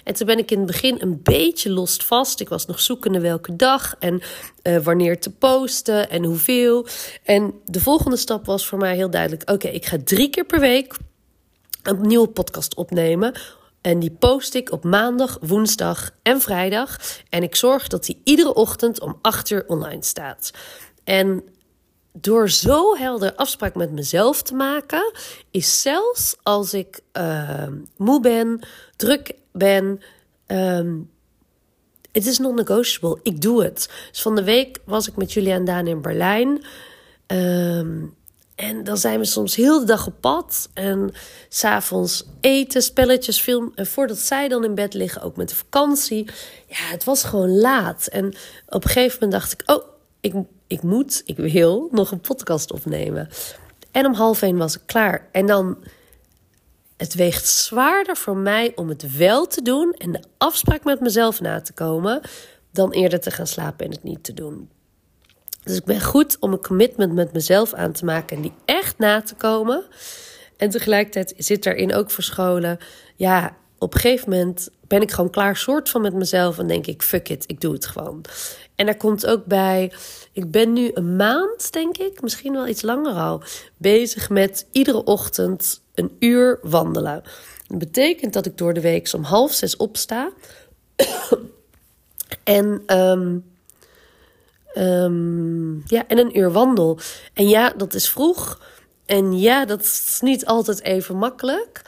En 0.05 0.15
toen 0.15 0.27
ben 0.27 0.39
ik 0.39 0.51
in 0.51 0.59
het 0.59 0.67
begin 0.67 0.97
een 0.99 1.21
beetje 1.23 1.71
lost 1.71 2.05
vast. 2.05 2.41
Ik 2.41 2.49
was 2.49 2.67
nog 2.67 2.81
zoekende 2.81 3.21
welke 3.21 3.57
dag 3.57 3.97
en 3.99 4.23
uh, 4.63 4.79
wanneer 4.79 5.21
te 5.21 5.31
posten 5.31 6.11
en 6.11 6.25
hoeveel. 6.25 6.87
En 7.25 7.55
de 7.65 7.81
volgende 7.81 8.17
stap 8.17 8.47
was 8.47 8.67
voor 8.67 8.79
mij 8.79 8.95
heel 8.95 9.11
duidelijk: 9.11 9.51
Oké, 9.51 9.69
ik 9.69 9.87
ga 9.87 9.97
drie 10.05 10.31
keer 10.31 10.45
per 10.45 10.61
week 10.61 10.95
een 11.83 12.01
nieuwe 12.01 12.29
podcast 12.29 12.75
opnemen. 12.75 13.33
En 13.81 13.99
die 13.99 14.11
post 14.11 14.55
ik 14.55 14.73
op 14.73 14.85
maandag, 14.85 15.39
woensdag 15.41 16.11
en 16.23 16.41
vrijdag. 16.41 16.97
En 17.29 17.43
ik 17.43 17.57
zorg 17.57 17.89
dat 17.89 18.05
die 18.05 18.21
iedere 18.25 18.55
ochtend 18.55 19.01
om 19.01 19.19
8 19.21 19.51
uur 19.51 19.65
online 19.67 20.03
staat. 20.03 20.51
En 21.09 21.43
door 22.13 22.51
zo 22.51 22.97
helder 22.97 23.35
afspraak 23.35 23.75
met 23.75 23.93
mezelf 23.93 24.43
te 24.43 24.55
maken, 24.55 25.13
is 25.51 25.83
zelfs 25.83 26.37
als 26.43 26.75
ik 26.75 27.01
uh, 27.13 27.67
moe 27.97 28.21
ben, 28.21 28.61
druk 28.97 29.33
ben, 29.53 30.01
um, 30.47 31.11
het 32.13 32.27
is 32.27 32.39
non-negotiable. 32.39 33.19
Ik 33.23 33.41
doe 33.41 33.65
het. 33.65 33.91
Dus 34.11 34.23
van 34.23 34.35
de 34.35 34.45
week 34.45 34.79
was 34.85 35.09
ik 35.09 35.17
met 35.17 35.33
Julia 35.33 35.55
en 35.55 35.65
Daan 35.65 35.87
in 35.87 36.01
Berlijn. 36.01 36.65
Um, 37.27 38.15
en 38.55 38.85
dan 38.85 38.97
zijn 38.97 39.19
we 39.19 39.25
soms 39.25 39.57
heel 39.57 39.79
de 39.81 39.87
dag 39.87 40.07
op 40.07 40.15
pad. 40.21 40.69
En 40.75 41.13
s'avonds 41.49 42.25
eten, 42.41 42.83
spelletjes, 42.83 43.41
film. 43.41 43.73
En 43.75 43.87
voordat 43.87 44.19
zij 44.19 44.49
dan 44.49 44.65
in 44.65 44.75
bed 44.75 44.95
liggen, 44.95 45.23
ook 45.23 45.37
met 45.37 45.49
de 45.49 45.57
vakantie. 45.57 46.25
Ja, 46.67 46.77
het 46.77 47.05
was 47.05 47.25
gewoon 47.25 47.59
laat. 47.59 48.07
En 48.07 48.27
op 48.67 48.85
een 48.85 48.91
gegeven 48.91 49.19
moment 49.21 49.41
dacht 49.41 49.53
ik: 49.53 49.63
Oh, 49.71 49.85
ik 50.21 50.35
ik 50.69 50.83
moet, 50.83 51.23
ik 51.25 51.37
wil 51.37 51.89
nog 51.91 52.11
een 52.11 52.21
podcast 52.21 52.73
opnemen. 52.73 53.29
En 53.91 54.07
om 54.07 54.15
half 54.15 54.43
één 54.43 54.57
was 54.57 54.77
ik 54.77 54.83
klaar. 54.87 55.29
En 55.33 55.47
dan, 55.47 55.79
het 56.97 57.15
weegt 57.15 57.47
zwaarder 57.47 58.17
voor 58.17 58.37
mij 58.37 58.73
om 58.75 58.89
het 58.89 59.17
wel 59.17 59.47
te 59.47 59.63
doen 59.63 59.93
en 59.93 60.13
de 60.13 60.23
afspraak 60.39 60.85
met 60.85 61.01
mezelf 61.01 61.41
na 61.41 61.61
te 61.61 61.73
komen, 61.73 62.21
dan 62.73 62.93
eerder 62.93 63.21
te 63.21 63.31
gaan 63.31 63.47
slapen 63.47 63.87
en 63.87 63.93
het 63.93 64.03
niet 64.03 64.25
te 64.25 64.35
doen. 64.35 64.71
Dus 65.63 65.77
ik 65.77 65.85
ben 65.85 66.01
goed 66.01 66.37
om 66.41 66.53
een 66.53 66.63
commitment 66.63 67.13
met 67.13 67.33
mezelf 67.33 67.75
aan 67.75 67.93
te 67.93 68.05
maken 68.05 68.37
en 68.37 68.43
die 68.43 68.53
echt 68.65 68.99
na 68.99 69.23
te 69.23 69.35
komen. 69.35 69.85
En 70.57 70.71
tegelijkertijd 70.71 71.35
zit 71.37 71.63
daarin 71.63 71.95
ook 71.95 72.11
verscholen, 72.11 72.79
ja, 73.17 73.57
op 73.79 73.95
een 73.95 74.01
gegeven 74.01 74.31
moment 74.31 74.71
ben 74.87 75.03
ik 75.03 75.11
gewoon 75.11 75.31
klaar 75.31 75.57
soort 75.57 75.89
van 75.89 76.03
met 76.03 76.15
mezelf 76.15 76.59
en 76.59 76.67
denk 76.67 76.87
ik, 76.87 77.03
fuck 77.03 77.29
it, 77.29 77.45
ik 77.47 77.61
doe 77.61 77.73
het 77.73 77.87
gewoon. 77.87 78.25
En 78.79 78.87
daar 78.87 78.97
komt 78.97 79.27
ook 79.27 79.45
bij, 79.45 79.93
ik 80.33 80.51
ben 80.51 80.73
nu 80.73 80.91
een 80.95 81.17
maand, 81.17 81.73
denk 81.73 81.97
ik, 81.97 82.23
misschien 82.23 82.53
wel 82.53 82.67
iets 82.67 82.83
langer 82.83 83.15
al, 83.15 83.43
bezig 83.77 84.31
met 84.31 84.67
iedere 84.73 85.05
ochtend 85.05 85.83
een 85.95 86.17
uur 86.19 86.59
wandelen. 86.63 87.23
Dat 87.67 87.79
betekent 87.79 88.33
dat 88.33 88.47
ik 88.47 88.59
door 88.59 88.75
de 88.75 88.81
week 88.81 89.13
om 89.13 89.23
half 89.23 89.53
zes 89.53 89.77
opsta. 89.77 90.31
en, 92.45 92.83
um, 92.87 93.45
um, 94.75 95.83
ja, 95.87 96.07
en 96.07 96.19
een 96.19 96.39
uur 96.39 96.53
wandel. 96.53 96.99
En 97.33 97.49
ja, 97.49 97.73
dat 97.77 97.95
is 97.95 98.09
vroeg. 98.09 98.61
En 99.07 99.39
ja, 99.39 99.65
dat 99.65 99.81
is 99.81 100.19
niet 100.21 100.47
altijd 100.47 100.83
even 100.83 101.17
makkelijk. 101.17 101.83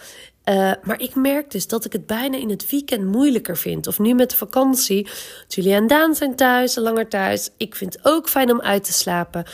Uh, 0.50 0.73
maar 0.83 1.00
ik 1.00 1.14
merk 1.14 1.50
dus 1.50 1.66
dat 1.66 1.85
ik 1.85 1.92
het 1.92 2.07
bijna 2.07 2.37
in 2.37 2.50
het 2.50 2.71
weekend 2.71 3.04
moeilijker 3.04 3.57
vind. 3.57 3.87
Of 3.87 3.99
nu 3.99 4.14
met 4.14 4.30
de 4.30 4.37
vakantie. 4.37 5.09
Julia 5.49 5.76
en 5.76 5.87
Daan 5.87 6.14
zijn 6.14 6.37
thuis, 6.37 6.75
langer 6.75 7.09
thuis. 7.09 7.50
Ik 7.57 7.75
vind 7.75 7.92
het 7.95 8.04
ook 8.04 8.28
fijn 8.28 8.50
om 8.50 8.61
uit 8.61 8.85
te 8.85 8.92
slapen. 8.92 9.45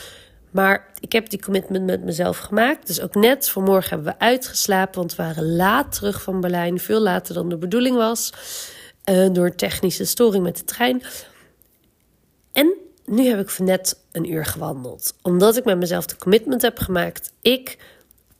Maar 0.51 0.91
ik 0.99 1.11
heb 1.11 1.29
die 1.29 1.41
commitment 1.41 1.85
met 1.85 2.03
mezelf 2.03 2.37
gemaakt. 2.37 2.87
Dus 2.87 3.01
ook 3.01 3.15
net 3.15 3.49
vanmorgen 3.49 3.89
hebben 3.89 4.13
we 4.13 4.19
uitgeslapen, 4.19 4.99
want 4.99 5.15
we 5.15 5.23
waren 5.23 5.55
laat 5.55 5.91
terug 5.91 6.21
van 6.21 6.41
Berlijn. 6.41 6.79
Veel 6.79 6.99
later 6.99 7.33
dan 7.33 7.49
de 7.49 7.57
bedoeling 7.57 7.95
was. 7.95 8.33
Uh, 9.09 9.29
door 9.31 9.55
technische 9.55 10.05
storing 10.05 10.43
met 10.43 10.57
de 10.57 10.63
trein. 10.63 11.03
En 12.51 12.73
nu 13.05 13.27
heb 13.27 13.39
ik 13.39 13.59
net 13.59 13.99
een 14.11 14.31
uur 14.31 14.45
gewandeld. 14.45 15.13
Omdat 15.21 15.57
ik 15.57 15.65
met 15.65 15.77
mezelf 15.77 16.05
de 16.05 16.15
commitment 16.15 16.61
heb 16.61 16.79
gemaakt. 16.79 17.31
Ik 17.41 17.77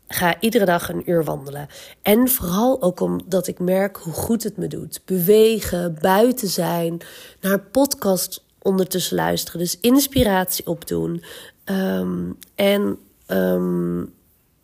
ga 0.08 0.40
iedere 0.40 0.66
dag 0.66 0.90
een 0.90 1.10
uur 1.10 1.24
wandelen. 1.24 1.68
En 2.02 2.28
vooral 2.28 2.82
ook 2.82 3.00
omdat 3.00 3.48
ik 3.48 3.60
merk 3.60 3.98
hoe 3.98 4.14
goed 4.14 4.44
het 4.44 4.58
me 4.58 4.68
doet. 4.68 5.02
Bewegen, 5.06 5.98
buiten 6.02 6.48
zijn, 6.48 7.02
naar 7.42 7.60
podcast 7.60 8.44
ondertussen 8.62 9.16
luisteren. 9.16 9.60
Dus 9.60 9.80
inspiratie 9.80 10.68
opdoen. 10.68 11.24
Um, 11.66 12.38
en 12.56 13.00
um, 13.28 14.14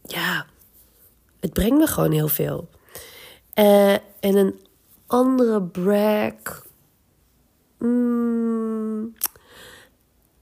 ja, 0.05 0.45
het 1.39 1.53
brengt 1.53 1.77
me 1.77 1.87
gewoon 1.87 2.11
heel 2.11 2.27
veel. 2.27 2.69
Uh, 3.55 3.93
en 3.93 4.01
een 4.35 4.59
andere 5.07 5.61
brag. 5.61 6.65
Mm, 7.77 9.13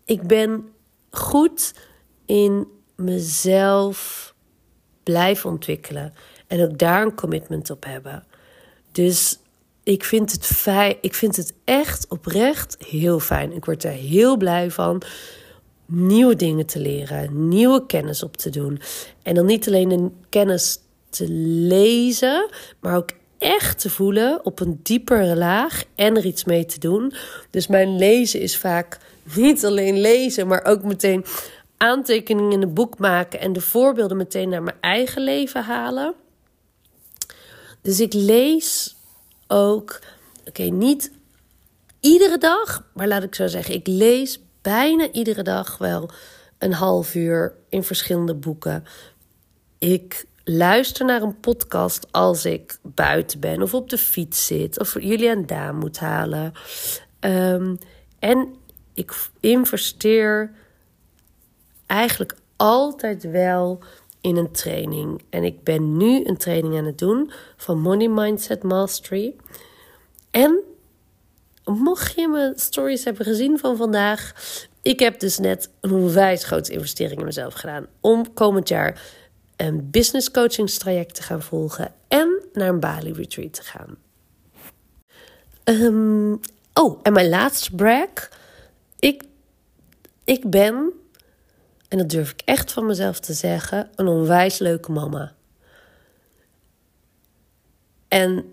ik 0.06 0.28
ben 0.28 0.74
goed 1.10 1.74
in 2.26 2.68
mezelf 2.96 4.31
blijven 5.12 5.50
ontwikkelen. 5.50 6.14
En 6.48 6.62
ook 6.62 6.78
daar 6.78 7.02
een 7.02 7.16
commitment 7.16 7.70
op 7.70 7.86
hebben. 7.86 8.24
Dus 8.92 9.40
ik 9.84 10.04
vind 10.04 10.32
het 10.32 10.46
fijn. 10.46 10.96
Ik 11.02 11.14
vind 11.14 11.36
het 11.36 11.54
echt 11.64 12.08
oprecht 12.10 12.78
heel 12.88 13.20
fijn. 13.20 13.52
Ik 13.52 13.66
word 13.66 13.84
er 13.84 13.92
heel 13.92 14.38
blij 14.38 14.72
van. 14.72 15.02
Nieuwe 15.86 16.36
dingen 16.36 16.66
te 16.66 16.80
leren, 16.80 17.48
nieuwe 17.48 17.86
kennis 17.86 18.24
op 18.24 18.38
te 18.38 18.50
doen. 18.50 18.82
En 19.24 19.36
dan 19.36 19.46
niet 19.46 19.68
alleen 19.68 19.92
een 19.92 20.16
kennis 20.30 20.80
te 21.10 21.30
lezen, 21.30 22.50
maar 22.80 22.96
ook 22.96 23.10
echt 23.38 23.80
te 23.80 23.90
voelen 23.90 24.46
op 24.46 24.60
een 24.60 24.80
diepere 24.84 25.36
laag 25.36 25.84
en 25.96 26.18
er 26.18 26.26
iets 26.26 26.44
mee 26.44 26.66
te 26.66 26.80
doen. 26.80 27.14
Dus 27.50 27.68
mijn 27.68 27.98
lezen 27.98 28.40
is 28.40 28.58
vaak 28.58 28.98
niet 29.36 29.66
alleen 29.66 30.00
lezen, 30.00 30.48
maar 30.48 30.66
ook 30.66 30.84
meteen 30.84 31.26
aantekeningen 31.82 32.52
in 32.52 32.62
een 32.62 32.74
boek 32.74 32.98
maken 32.98 33.40
en 33.40 33.54
de 33.54 33.62
voorbeelden 33.62 34.18
meteen 34.18 34.50
naar 34.50 34.64
mijn 34.64 34.78
eigen 34.82 35.24
leven 35.24 35.64
halen. 35.64 36.14
Dus 37.82 38.00
ik 38.00 38.14
lees 38.14 38.96
ook, 39.48 40.00
oké, 40.48 40.64
niet 40.64 41.12
iedere 42.00 42.38
dag, 42.38 42.86
maar 42.94 43.08
laat 43.08 43.24
ik 43.24 43.36
zo 43.36 43.48
zeggen, 43.48 43.74
ik 43.74 43.88
lees 43.88 44.40
bijna 44.62 45.12
iedere 45.12 45.44
dag 45.44 45.78
wel 45.78 46.10
een 46.58 46.74
half 46.74 47.16
uur 47.16 47.56
in 47.70 47.84
verschillende 47.84 48.36
boeken. 48.36 48.84
Ik 49.80 50.26
luister 50.44 51.06
naar 51.06 51.22
een 51.22 51.40
podcast 51.40 52.08
als 52.12 52.46
ik 52.46 52.78
buiten 52.84 53.40
ben 53.40 53.62
of 53.62 53.74
op 53.74 53.90
de 53.90 53.98
fiets 53.98 54.46
zit 54.46 54.80
of 54.80 55.02
jullie 55.02 55.30
aan 55.30 55.46
Daan 55.46 55.76
moet 55.76 56.00
halen. 56.00 56.54
Um, 57.20 57.78
en 58.20 58.56
ik 58.94 59.14
investeer 59.40 60.60
eigenlijk 61.92 62.36
altijd 62.56 63.24
wel 63.24 63.80
in 64.22 64.36
een 64.36 64.52
training. 64.52 65.22
En 65.30 65.44
ik 65.44 65.64
ben 65.64 65.98
nu 65.98 66.26
een 66.26 66.38
training 66.38 66.78
aan 66.78 66.86
het 66.86 66.98
doen 66.98 67.32
van 67.58 67.80
Money 67.80 68.08
Mindset 68.08 68.64
Mastery. 68.64 69.36
En 70.32 70.60
mocht 71.66 72.16
je 72.16 72.28
mijn 72.28 72.54
stories 72.60 73.04
hebben 73.04 73.26
gezien 73.26 73.60
van 73.60 73.78
vandaag, 73.78 74.34
ik 74.82 75.00
heb 75.00 75.20
dus 75.20 75.38
net 75.38 75.70
een 75.82 75.92
onwijs 75.92 76.44
grote 76.44 76.72
investering 76.72 77.20
in 77.20 77.26
mezelf 77.26 77.54
gedaan 77.54 77.88
om 78.00 78.34
komend 78.34 78.68
jaar 78.68 79.02
een 79.56 79.90
business 79.92 80.32
coachingstraject 80.32 81.16
te 81.16 81.24
gaan 81.24 81.42
volgen 81.42 81.94
en 82.08 82.44
naar 82.54 82.70
een 82.70 82.80
Bali 82.80 83.12
retreat 83.14 83.54
te 83.54 83.64
gaan. 83.64 83.98
Um, 85.64 86.40
oh, 86.74 87.00
en 87.04 87.14
mijn 87.14 87.30
laatste 87.30 87.76
brag. 87.76 88.30
Ik, 89.00 89.24
ik 90.24 90.50
ben 90.50 90.94
en 91.92 91.98
dat 91.98 92.10
durf 92.10 92.32
ik 92.32 92.42
echt 92.46 92.72
van 92.72 92.86
mezelf 92.86 93.20
te 93.20 93.34
zeggen, 93.34 93.90
een 93.96 94.08
onwijs 94.08 94.58
leuke 94.58 94.92
mama. 94.92 95.34
En 98.08 98.46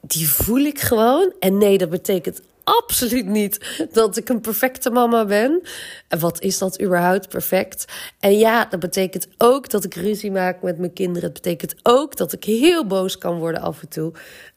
die 0.00 0.28
voel 0.28 0.58
ik 0.58 0.80
gewoon. 0.80 1.32
En 1.40 1.58
nee, 1.58 1.78
dat 1.78 1.90
betekent 1.90 2.42
absoluut 2.64 3.26
niet 3.26 3.86
dat 3.92 4.16
ik 4.16 4.28
een 4.28 4.40
perfecte 4.40 4.90
mama 4.90 5.24
ben. 5.24 5.62
En 6.08 6.18
wat 6.18 6.40
is 6.40 6.58
dat 6.58 6.82
überhaupt 6.82 7.28
perfect? 7.28 7.84
En 8.20 8.38
ja, 8.38 8.64
dat 8.64 8.80
betekent 8.80 9.28
ook 9.38 9.70
dat 9.70 9.84
ik 9.84 9.94
ruzie 9.94 10.30
maak 10.30 10.62
met 10.62 10.78
mijn 10.78 10.92
kinderen. 10.92 11.28
Het 11.32 11.42
betekent 11.42 11.74
ook 11.82 12.16
dat 12.16 12.32
ik 12.32 12.44
heel 12.44 12.86
boos 12.86 13.18
kan 13.18 13.38
worden 13.38 13.60
af 13.60 13.82
en 13.82 13.88
toe. 13.88 14.12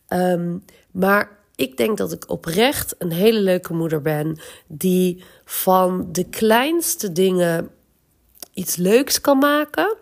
Um, 0.10 0.64
maar 0.92 1.38
ik 1.56 1.78
denk 1.78 1.98
dat 1.98 2.12
ik 2.12 2.30
oprecht 2.30 2.96
een 2.98 3.12
hele 3.12 3.40
leuke 3.40 3.74
moeder 3.74 4.02
ben. 4.02 4.40
Die 4.68 5.24
van 5.46 6.08
de 6.12 6.30
kleinste 6.30 7.12
dingen 7.12 7.70
iets 8.54 8.76
leuks 8.76 9.22
kan 9.22 9.38
maken. 9.38 9.96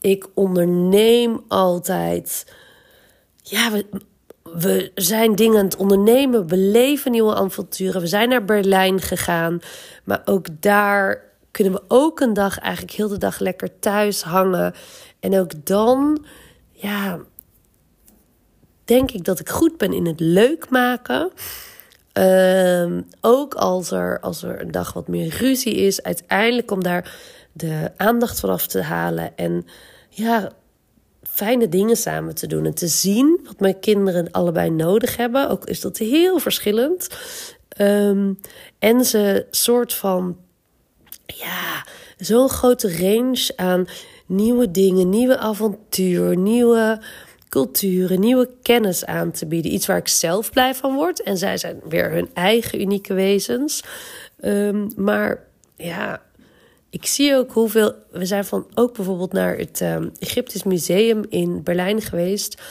Ik 0.00 0.26
onderneem 0.34 1.44
altijd. 1.48 2.52
Ja, 3.42 3.70
we, 3.70 3.86
we 4.42 4.90
zijn 4.94 5.34
dingen 5.34 5.58
aan 5.58 5.64
het 5.64 5.76
ondernemen. 5.76 6.46
Beleven 6.46 7.10
nieuwe 7.10 7.34
avonturen. 7.34 8.00
We 8.00 8.06
zijn 8.06 8.28
naar 8.28 8.44
Berlijn 8.44 9.00
gegaan. 9.00 9.60
Maar 10.04 10.22
ook 10.24 10.46
daar 10.60 11.24
kunnen 11.50 11.72
we 11.72 11.82
ook 11.88 12.20
een 12.20 12.34
dag 12.34 12.58
eigenlijk 12.58 12.96
heel 12.96 13.08
de 13.08 13.18
dag 13.18 13.38
lekker 13.38 13.78
thuis 13.78 14.22
hangen. 14.22 14.74
En 15.20 15.38
ook 15.38 15.66
dan, 15.66 16.24
ja, 16.72 17.20
denk 18.86 19.10
ik 19.10 19.24
dat 19.24 19.40
ik 19.40 19.48
goed 19.48 19.76
ben 19.76 19.92
in 19.92 20.06
het 20.06 20.20
leuk 20.20 20.70
maken. 20.70 21.30
Ehm, 22.12 23.00
ook 23.20 23.54
als 23.54 23.90
er, 23.90 24.20
als 24.20 24.42
er 24.42 24.60
een 24.60 24.70
dag 24.70 24.92
wat 24.92 25.08
meer 25.08 25.36
ruzie 25.36 25.74
is, 25.74 26.02
uiteindelijk 26.02 26.70
om 26.70 26.82
daar 26.82 27.14
de 27.52 27.92
aandacht 27.96 28.40
vanaf 28.40 28.66
te 28.66 28.82
halen 28.82 29.36
en 29.36 29.66
ja, 30.08 30.52
fijne 31.22 31.68
dingen 31.68 31.96
samen 31.96 32.34
te 32.34 32.46
doen 32.46 32.64
en 32.64 32.74
te 32.74 32.86
zien 32.86 33.40
wat 33.44 33.60
mijn 33.60 33.80
kinderen 33.80 34.30
allebei 34.30 34.70
nodig 34.70 35.16
hebben. 35.16 35.48
Ook 35.48 35.64
is 35.64 35.80
dat 35.80 35.98
heel 35.98 36.38
verschillend. 36.38 37.08
Ehm, 37.68 38.32
en 38.78 39.04
ze 39.04 39.46
soort 39.50 39.94
van, 39.94 40.36
ja, 41.26 41.86
zo'n 42.16 42.48
grote 42.48 42.96
range 42.98 43.52
aan 43.56 43.86
nieuwe 44.26 44.70
dingen, 44.70 45.08
nieuwe 45.08 45.38
avontuur, 45.38 46.36
nieuwe 46.36 47.00
culturen, 47.48 48.20
nieuwe 48.20 48.48
kennis 48.62 49.04
aan 49.04 49.30
te 49.30 49.46
bieden. 49.46 49.72
Iets 49.72 49.86
waar 49.86 49.96
ik 49.96 50.08
zelf 50.08 50.50
blij 50.50 50.74
van 50.74 50.94
word. 50.94 51.22
En 51.22 51.38
zij 51.38 51.56
zijn 51.56 51.80
weer 51.88 52.10
hun 52.10 52.30
eigen 52.34 52.80
unieke 52.80 53.14
wezens. 53.14 53.82
Ehm, 54.40 54.88
maar 54.96 55.44
ja, 55.76 56.22
ik 56.90 57.06
zie 57.06 57.34
ook 57.34 57.52
hoeveel. 57.52 57.94
We 58.10 58.26
zijn 58.26 58.44
van 58.44 58.66
ook 58.74 58.94
bijvoorbeeld 58.94 59.32
naar 59.32 59.56
het 59.56 59.80
um, 59.80 60.12
Egyptisch 60.18 60.62
Museum 60.62 61.24
in 61.28 61.62
Berlijn 61.62 62.02
geweest. 62.02 62.62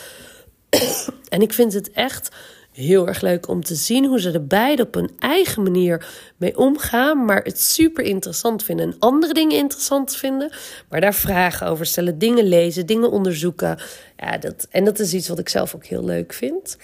en 1.30 1.42
ik 1.42 1.54
vind 1.54 1.74
het 1.74 1.92
echt 1.92 2.36
heel 2.76 3.08
erg 3.08 3.22
leuk 3.22 3.48
om 3.48 3.64
te 3.64 3.76
zien 3.76 4.06
hoe 4.06 4.20
ze 4.20 4.32
er 4.32 4.48
beide 4.48 4.84
op 4.84 4.94
hun 4.94 5.12
eigen 5.20 5.64
manier 5.64 6.08
mee 6.38 6.58
omgaan. 6.58 7.26
Maar 7.26 7.42
het 7.44 7.62
super 7.62 8.04
interessant 8.04 8.64
vinden 8.64 8.86
en 8.86 9.00
andere 9.00 9.34
dingen 9.34 9.58
interessant 9.58 10.16
vinden. 10.16 10.52
Maar 10.90 11.02
daar 11.02 11.14
vragen 11.14 11.68
over 11.68 11.86
stellen, 11.86 12.18
dingen 12.18 12.48
lezen, 12.48 12.86
dingen 12.86 13.12
onderzoeken. 13.12 13.80
Ja, 14.18 14.38
dat, 14.38 14.68
en 14.70 14.86
dat 14.86 15.00
is 15.00 15.14
iets 15.14 15.28
wat 15.28 15.40
ik 15.40 15.50
zelf 15.50 15.76
ook 15.76 15.86
heel 15.86 16.06
leuk 16.06 16.34
vind. 16.34 16.78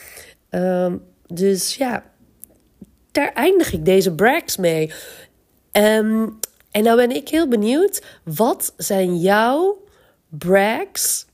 Ehm, 0.49 0.97
dus 1.27 1.75
ja, 1.75 2.03
daar 3.11 3.33
eindig 3.33 3.73
ik 3.73 3.85
deze 3.85 4.15
brags 4.15 4.57
mee. 4.57 4.93
Um, 5.71 6.39
en 6.71 6.83
nou 6.83 6.97
ben 6.97 7.11
ik 7.11 7.29
heel 7.29 7.47
benieuwd, 7.47 8.03
wat 8.23 8.73
zijn 8.77 9.17
jouw 9.17 9.83
brags 10.29 11.25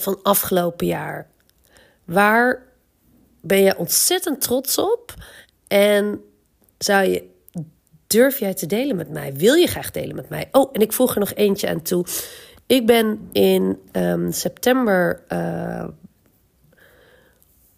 van 0.00 0.18
afgelopen 0.22 0.86
jaar? 0.86 1.30
Waar 2.04 2.71
ben 3.42 3.62
je 3.62 3.76
ontzettend 3.76 4.40
trots 4.40 4.78
op? 4.78 5.14
En 5.68 6.24
zou 6.78 7.04
je, 7.04 7.28
durf 8.06 8.38
jij 8.38 8.54
te 8.54 8.66
delen 8.66 8.96
met 8.96 9.10
mij? 9.10 9.34
Wil 9.34 9.54
je 9.54 9.66
graag 9.66 9.90
delen 9.90 10.16
met 10.16 10.28
mij? 10.28 10.48
Oh, 10.52 10.70
en 10.72 10.80
ik 10.80 10.92
voeg 10.92 11.14
er 11.14 11.20
nog 11.20 11.34
eentje 11.34 11.68
aan 11.68 11.82
toe. 11.82 12.04
Ik 12.66 12.86
ben 12.86 13.28
in 13.32 13.78
um, 13.92 14.32
september 14.32 15.22
uh, 15.28 15.88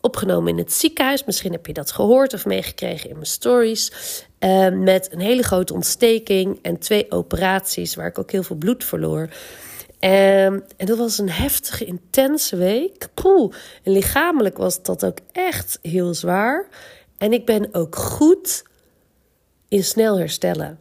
opgenomen 0.01 0.53
in 0.53 0.59
het 0.59 0.73
ziekenhuis. 0.73 1.25
Misschien 1.25 1.53
heb 1.53 1.67
je 1.67 1.73
dat 1.73 1.93
gehoord 1.93 2.35
of 2.35 2.47
meegekregen 2.47 3.09
in 3.09 3.15
mijn 3.15 3.27
stories. 3.27 3.93
Uh, 4.41 4.69
met 4.69 5.13
een 5.13 5.21
hele 5.21 5.43
grote 5.43 5.75
ontsteking 5.75 6.59
en 6.63 6.79
twee 6.79 7.11
operaties 7.11 7.95
waar 7.95 8.07
ik 8.07 8.19
ook 8.19 8.31
heel 8.31 8.43
veel 8.43 8.57
bloed 8.57 8.85
verloor. 8.85 9.29
Um, 10.05 10.65
en 10.77 10.87
dat 10.87 10.99
was 10.99 11.19
een 11.19 11.31
heftige, 11.31 11.85
intense 11.85 12.57
week. 12.57 13.09
Poeh, 13.15 13.55
en 13.83 13.93
lichamelijk 13.93 14.57
was 14.57 14.83
dat 14.83 15.05
ook 15.05 15.19
echt 15.33 15.79
heel 15.83 16.15
zwaar. 16.15 16.69
En 17.19 17.33
ik 17.33 17.47
ben 17.47 17.75
ook 17.75 17.97
goed 17.97 18.65
in 19.69 19.85
snel 19.85 20.19
herstellen. 20.19 20.81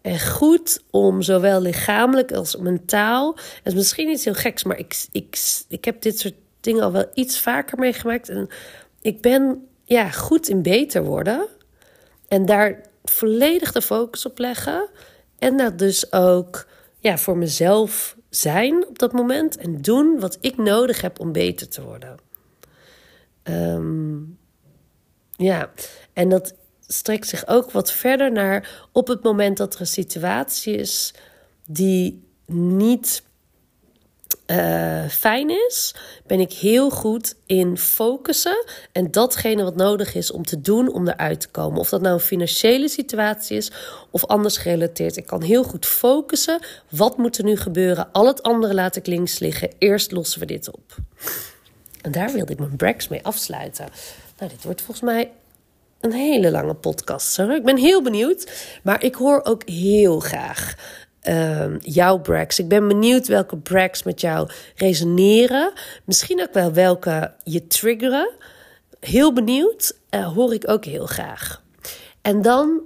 En 0.00 0.20
goed 0.20 0.82
om 0.90 1.22
zowel 1.22 1.60
lichamelijk 1.60 2.32
als 2.32 2.56
mentaal. 2.56 3.36
Het 3.36 3.72
is 3.72 3.74
misschien 3.74 4.08
iets 4.08 4.24
heel 4.24 4.34
geks, 4.34 4.64
maar 4.64 4.78
ik, 4.78 5.06
ik, 5.12 5.38
ik 5.68 5.84
heb 5.84 6.02
dit 6.02 6.18
soort 6.18 6.34
dingen 6.60 6.82
al 6.82 6.92
wel 6.92 7.10
iets 7.14 7.40
vaker 7.40 7.78
meegemaakt. 7.78 8.28
En 8.28 8.48
ik 9.00 9.20
ben 9.20 9.68
ja, 9.84 10.10
goed 10.10 10.48
in 10.48 10.62
beter 10.62 11.04
worden. 11.04 11.46
En 12.28 12.46
daar 12.46 12.80
volledig 13.04 13.72
de 13.72 13.82
focus 13.82 14.26
op 14.26 14.38
leggen. 14.38 14.88
En 15.38 15.56
dat 15.56 15.78
dus 15.78 16.12
ook 16.12 16.66
ja, 16.98 17.18
voor 17.18 17.36
mezelf 17.36 18.16
zijn 18.34 18.86
op 18.86 18.98
dat 18.98 19.12
moment. 19.12 19.56
En 19.56 19.82
doen 19.82 20.20
wat 20.20 20.38
ik 20.40 20.56
nodig 20.56 21.00
heb 21.00 21.20
om 21.20 21.32
beter 21.32 21.68
te 21.68 21.82
worden. 21.82 22.16
Ehm, 23.42 24.16
ja, 25.36 25.70
en 26.12 26.28
dat 26.28 26.54
strekt 26.86 27.28
zich 27.28 27.46
ook 27.46 27.70
wat 27.70 27.92
verder 27.92 28.32
naar 28.32 28.86
op 28.92 29.08
het 29.08 29.22
moment 29.22 29.56
dat 29.56 29.74
er 29.74 29.80
een 29.80 29.86
situatie 29.86 30.74
is 30.74 31.14
die 31.66 32.22
niet 32.46 33.22
uh, 34.52 35.08
fijn 35.08 35.50
is, 35.50 35.94
ben 36.26 36.40
ik 36.40 36.52
heel 36.52 36.90
goed 36.90 37.34
in 37.46 37.78
focussen 37.78 38.64
en 38.92 39.10
datgene 39.10 39.62
wat 39.62 39.76
nodig 39.76 40.14
is 40.14 40.30
om 40.30 40.44
te 40.44 40.60
doen 40.60 40.92
om 40.92 41.08
eruit 41.08 41.40
te 41.40 41.48
komen. 41.48 41.78
Of 41.78 41.88
dat 41.88 42.00
nou 42.00 42.14
een 42.14 42.20
financiële 42.20 42.88
situatie 42.88 43.56
is 43.56 43.70
of 44.10 44.26
anders 44.26 44.56
gerelateerd. 44.56 45.16
Ik 45.16 45.26
kan 45.26 45.42
heel 45.42 45.64
goed 45.64 45.86
focussen. 45.86 46.60
Wat 46.88 47.16
moet 47.16 47.38
er 47.38 47.44
nu 47.44 47.56
gebeuren? 47.56 48.12
Al 48.12 48.26
het 48.26 48.42
andere 48.42 48.74
laat 48.74 48.96
ik 48.96 49.06
links 49.06 49.38
liggen. 49.38 49.70
Eerst 49.78 50.12
lossen 50.12 50.40
we 50.40 50.46
dit 50.46 50.70
op. 50.70 50.96
En 52.00 52.12
daar 52.12 52.32
wilde 52.32 52.52
ik 52.52 52.58
mijn 52.58 52.76
breaks 52.76 53.08
mee 53.08 53.24
afsluiten. 53.24 53.88
Nou, 54.38 54.50
dit 54.50 54.64
wordt 54.64 54.82
volgens 54.82 55.06
mij 55.10 55.30
een 56.00 56.12
hele 56.12 56.50
lange 56.50 56.74
podcast. 56.74 57.38
Ik 57.38 57.64
ben 57.64 57.76
heel 57.76 58.02
benieuwd. 58.02 58.52
Maar 58.82 59.02
ik 59.02 59.14
hoor 59.14 59.40
ook 59.44 59.68
heel 59.68 60.20
graag 60.20 60.74
uh, 61.28 61.78
jouw 61.78 62.18
breaks. 62.18 62.58
Ik 62.58 62.68
ben 62.68 62.88
benieuwd 62.88 63.26
welke 63.26 63.56
breaks 63.56 64.02
met 64.02 64.20
jou 64.20 64.50
resoneren. 64.76 65.72
Misschien 66.04 66.42
ook 66.42 66.52
wel 66.52 66.72
welke 66.72 67.34
je 67.44 67.66
triggeren. 67.66 68.30
Heel 69.00 69.32
benieuwd. 69.32 69.96
Uh, 70.10 70.32
hoor 70.32 70.54
ik 70.54 70.70
ook 70.70 70.84
heel 70.84 71.06
graag. 71.06 71.62
En 72.22 72.42
dan, 72.42 72.80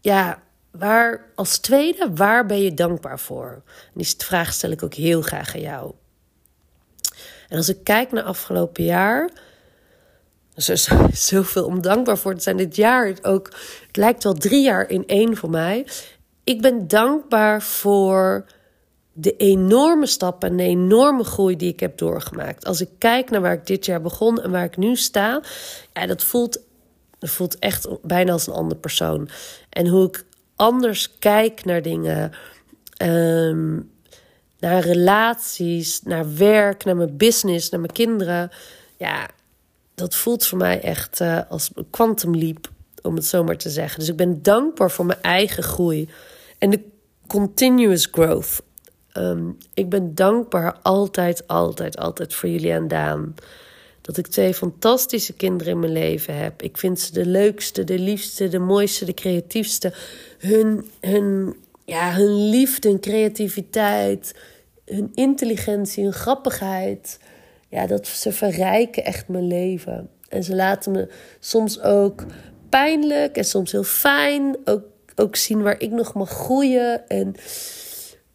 ja, 0.00 0.42
waar 0.70 1.30
als 1.34 1.58
tweede, 1.58 2.10
waar 2.14 2.46
ben 2.46 2.62
je 2.62 2.74
dankbaar 2.74 3.18
voor? 3.18 3.62
En 3.66 3.92
die 3.94 4.14
vraag 4.18 4.52
stel 4.52 4.70
ik 4.70 4.82
ook 4.82 4.94
heel 4.94 5.22
graag 5.22 5.54
aan 5.54 5.60
jou. 5.60 5.92
En 7.48 7.56
als 7.56 7.68
ik 7.68 7.84
kijk 7.84 8.12
naar 8.12 8.22
afgelopen 8.22 8.84
jaar. 8.84 9.30
Er 10.54 10.70
is 10.70 10.88
zoveel 11.28 11.64
om 11.64 11.82
dankbaar 11.82 12.18
voor 12.18 12.34
te 12.34 12.42
zijn. 12.42 12.56
Dit 12.56 12.76
jaar 12.76 13.16
ook. 13.22 13.46
Het 13.86 13.96
lijkt 13.96 14.24
wel 14.24 14.34
drie 14.34 14.62
jaar 14.62 14.90
in 14.90 15.06
één 15.06 15.36
voor 15.36 15.50
mij 15.50 15.86
ik 16.46 16.60
ben 16.60 16.88
dankbaar 16.88 17.62
voor 17.62 18.44
de 19.12 19.36
enorme 19.36 20.06
stappen 20.06 20.48
en 20.48 20.56
de 20.56 20.62
enorme 20.62 21.24
groei 21.24 21.56
die 21.56 21.72
ik 21.72 21.80
heb 21.80 21.98
doorgemaakt. 21.98 22.64
Als 22.64 22.80
ik 22.80 22.88
kijk 22.98 23.30
naar 23.30 23.40
waar 23.40 23.52
ik 23.52 23.66
dit 23.66 23.86
jaar 23.86 24.00
begon 24.00 24.42
en 24.42 24.50
waar 24.50 24.64
ik 24.64 24.76
nu 24.76 24.96
sta, 24.96 25.42
ja, 25.92 26.06
dat 26.06 26.24
voelt, 26.24 26.60
dat 27.18 27.30
voelt 27.30 27.58
echt 27.58 27.88
bijna 28.02 28.32
als 28.32 28.46
een 28.46 28.52
andere 28.52 28.80
persoon. 28.80 29.28
En 29.70 29.86
hoe 29.86 30.06
ik 30.06 30.24
anders 30.56 31.18
kijk 31.18 31.64
naar 31.64 31.82
dingen, 31.82 32.32
um, 33.02 33.90
naar 34.58 34.82
relaties, 34.82 36.02
naar 36.02 36.36
werk, 36.36 36.84
naar 36.84 36.96
mijn 36.96 37.16
business, 37.16 37.70
naar 37.70 37.80
mijn 37.80 37.92
kinderen. 37.92 38.50
Ja, 38.96 39.28
dat 39.94 40.14
voelt 40.14 40.46
voor 40.46 40.58
mij 40.58 40.80
echt 40.80 41.20
uh, 41.20 41.40
als 41.48 41.70
een 41.74 41.90
quantum 41.90 42.36
leap, 42.36 42.68
om 43.02 43.14
het 43.14 43.26
zo 43.26 43.44
maar 43.44 43.56
te 43.56 43.70
zeggen. 43.70 43.98
Dus 43.98 44.08
ik 44.08 44.16
ben 44.16 44.42
dankbaar 44.42 44.90
voor 44.90 45.06
mijn 45.06 45.22
eigen 45.22 45.62
groei. 45.62 46.08
En 46.58 46.70
de 46.70 46.80
continuous 47.26 48.08
growth. 48.10 48.62
Ehm, 49.12 49.50
ik 49.74 49.88
ben 49.88 50.14
dankbaar 50.14 50.78
altijd, 50.82 51.46
altijd, 51.46 51.96
altijd 51.96 52.34
voor 52.34 52.48
jullie 52.48 52.72
en 52.72 52.88
Daan. 52.88 53.34
Dat 54.00 54.16
ik 54.16 54.26
twee 54.26 54.54
fantastische 54.54 55.32
kinderen 55.32 55.72
in 55.72 55.80
mijn 55.80 55.92
leven 55.92 56.36
heb. 56.36 56.62
Ik 56.62 56.78
vind 56.78 57.00
ze 57.00 57.12
de 57.12 57.26
leukste, 57.26 57.84
de 57.84 57.98
liefste, 57.98 58.48
de 58.48 58.58
mooiste, 58.58 59.04
de 59.04 59.14
creatiefste. 59.14 59.92
Hun, 60.38 60.90
hun, 61.00 61.56
ja, 61.84 62.12
hun 62.12 62.48
liefde, 62.48 62.88
hun 62.88 63.00
creativiteit, 63.00 64.34
hun 64.84 65.10
intelligentie, 65.14 66.04
hun 66.04 66.12
grappigheid. 66.12 67.18
Ja, 67.68 67.86
dat 67.86 68.06
ze 68.06 68.32
verrijken 68.32 69.04
echt 69.04 69.28
mijn 69.28 69.46
leven. 69.46 70.10
En 70.28 70.44
ze 70.44 70.54
laten 70.54 70.92
me 70.92 71.08
soms 71.40 71.80
ook 71.80 72.24
pijnlijk 72.68 73.36
en 73.36 73.44
soms 73.44 73.72
heel 73.72 73.82
fijn. 73.82 74.56
Ook 74.64 74.82
ook 75.16 75.36
zien 75.36 75.62
waar 75.62 75.80
ik 75.80 75.90
nog 75.90 76.14
mag 76.14 76.30
groeien. 76.30 77.08
En 77.08 77.34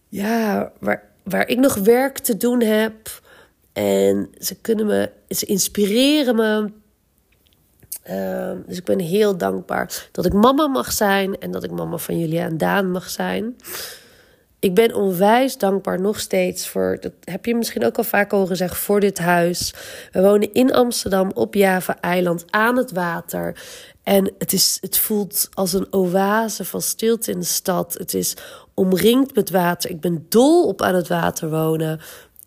ja, 0.08 0.72
waar, 0.80 1.04
waar 1.24 1.48
ik 1.48 1.58
nog 1.58 1.76
werk 1.76 2.18
te 2.18 2.38
doen 2.38 2.62
heb. 2.62 3.22
En 3.74 4.30
ze 4.38 4.56
kunnen 4.56 4.86
me, 4.86 5.10
ze 5.30 5.46
inspireren 5.46 6.36
me. 6.36 6.72
Uh, 8.10 8.52
dus 8.68 8.78
ik 8.78 8.84
ben 8.84 9.00
heel 9.00 9.38
dankbaar 9.38 10.08
dat 10.12 10.26
ik 10.26 10.34
mama 10.34 10.68
mag 10.68 10.92
zijn 10.92 11.40
en 11.40 11.52
dat 11.52 11.64
ik 11.64 11.72
mama 11.72 11.98
van 11.98 12.20
Julia 12.20 12.46
en 12.46 12.58
Daan 12.58 12.92
mag 12.92 13.10
zijn. 13.10 13.56
Ik 14.62 14.74
ben 14.74 14.96
onwijs 14.96 15.58
dankbaar 15.58 16.02
nog 16.02 16.20
steeds 16.20 16.68
voor, 16.68 16.98
dat 17.00 17.12
heb 17.24 17.46
je 17.46 17.56
misschien 17.56 17.86
ook 17.86 17.98
al 17.98 18.04
vaak 18.04 18.32
horen 18.32 18.58
zeggen, 18.58 18.78
voor 18.78 19.00
dit 19.00 19.18
huis. 19.18 19.74
We 20.12 20.22
wonen 20.22 20.54
in 20.54 20.74
Amsterdam 20.74 21.32
op 21.34 21.54
Java-eiland 21.54 22.46
aan 22.50 22.78
het 22.78 22.92
water. 22.92 23.62
En 24.04 24.34
het, 24.38 24.54
is, 24.54 24.78
het 24.82 24.98
voelt 24.98 25.50
als 25.54 25.74
een 25.74 25.94
oase 25.94 26.66
van 26.66 26.82
stilte 26.82 27.32
in 27.32 27.40
de 27.40 27.46
stad. 27.46 27.94
Het 27.94 28.14
is 28.14 28.38
omringd 28.74 29.36
met 29.36 29.50
water. 29.50 29.90
Ik 29.90 30.00
ben 30.00 30.26
dol 30.30 30.68
op 30.68 30.82
aan 30.82 30.96
het 30.96 31.08
water 31.08 31.50
wonen. 31.50 32.00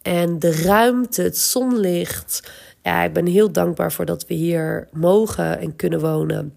En 0.03 0.39
de 0.39 0.63
ruimte, 0.63 1.23
het 1.23 1.39
zonlicht. 1.39 2.53
Ja, 2.83 3.03
ik 3.03 3.13
ben 3.13 3.27
heel 3.27 3.53
dankbaar 3.53 3.93
voor 3.93 4.05
dat 4.05 4.27
we 4.27 4.35
hier 4.35 4.89
mogen 4.93 5.59
en 5.59 5.77
kunnen 5.77 6.01
wonen. 6.01 6.57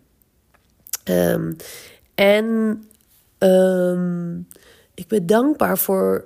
Um, 1.03 1.55
en 2.15 2.45
um, 3.39 4.47
ik 4.97 5.07
ben 5.07 5.25
dankbaar 5.25 5.77
voor 5.77 6.25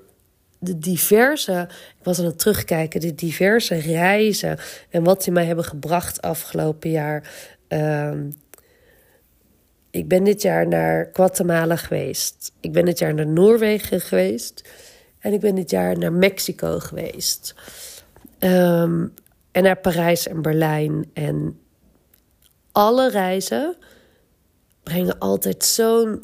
de 0.60 0.78
diverse, 0.78 1.68
ik 2.00 2.04
was 2.04 2.20
aan 2.20 2.26
het 2.26 2.40
terugkijken, 2.40 3.00
de 3.00 3.16
diverse 3.16 3.76
reizen 3.76 4.58
en 4.90 5.04
wat 5.04 5.24
die 5.24 5.34
mij 5.34 5.46
hebben 5.46 5.66
gebracht 5.66 6.22
afgelopen 6.22 6.90
jaar. 6.90 7.50
Um, 7.68 8.34
ik 9.90 10.08
ben 10.08 10.24
dit 10.24 10.42
jaar 10.42 10.68
naar 10.68 11.10
Guatemala 11.14 11.76
geweest. 11.76 12.52
Ik 12.60 12.72
ben 12.72 12.86
dit 12.86 13.00
jaar 13.00 13.14
naar 13.14 13.28
Noorwegen 13.28 14.02
geweest. 14.02 14.70
En 15.20 15.34
ik 15.34 15.40
ben 15.40 15.56
dit 15.56 15.70
jaar 15.70 15.98
naar 15.98 16.14
Mexico 16.14 16.80
geweest. 16.80 17.56
Um, 18.40 19.14
en 19.52 19.64
naar 19.64 19.78
Parijs 19.78 20.28
en 20.28 20.42
Berlijn. 20.42 21.10
En 21.14 21.60
alle 22.72 23.10
reizen 23.10 23.76
brengen 24.84 25.20
altijd 25.20 25.64
zo'n 25.64 26.24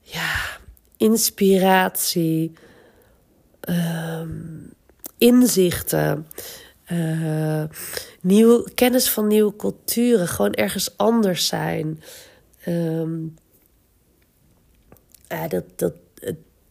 ja, 0.00 0.59
inspiratie, 1.00 2.52
um, 3.68 4.72
inzichten. 5.18 6.26
Uh, 6.92 7.64
nieuw, 8.20 8.64
kennis 8.74 9.10
van 9.10 9.26
nieuwe 9.26 9.56
culturen, 9.56 10.28
gewoon 10.28 10.54
ergens 10.54 10.96
anders 10.96 11.46
zijn. 11.46 12.02
Um, 12.66 13.34
ja, 15.28 15.48
dat, 15.48 15.64
dat, 15.76 15.92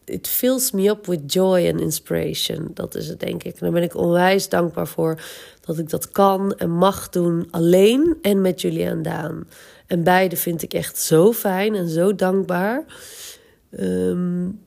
it 0.04 0.28
fills 0.28 0.70
me 0.70 0.88
up 0.88 1.06
with 1.06 1.32
joy 1.32 1.68
and 1.68 1.80
inspiration. 1.80 2.70
Dat 2.74 2.94
is 2.94 3.08
het, 3.08 3.20
denk 3.20 3.42
ik. 3.42 3.52
En 3.52 3.58
daar 3.60 3.70
ben 3.70 3.82
ik 3.82 3.96
onwijs 3.96 4.48
dankbaar 4.48 4.88
voor 4.88 5.22
dat 5.60 5.78
ik 5.78 5.90
dat 5.90 6.10
kan 6.10 6.54
en 6.54 6.70
mag 6.70 7.08
doen 7.08 7.48
alleen 7.50 8.18
en 8.22 8.40
met 8.40 8.60
jullie 8.60 8.84
en 8.84 9.02
Daan. 9.02 9.48
En 9.86 10.02
beide 10.02 10.36
vind 10.36 10.62
ik 10.62 10.74
echt 10.74 10.98
zo 10.98 11.32
fijn 11.32 11.74
en 11.74 11.88
zo 11.88 12.14
dankbaar. 12.14 12.84
Um, 13.70 14.60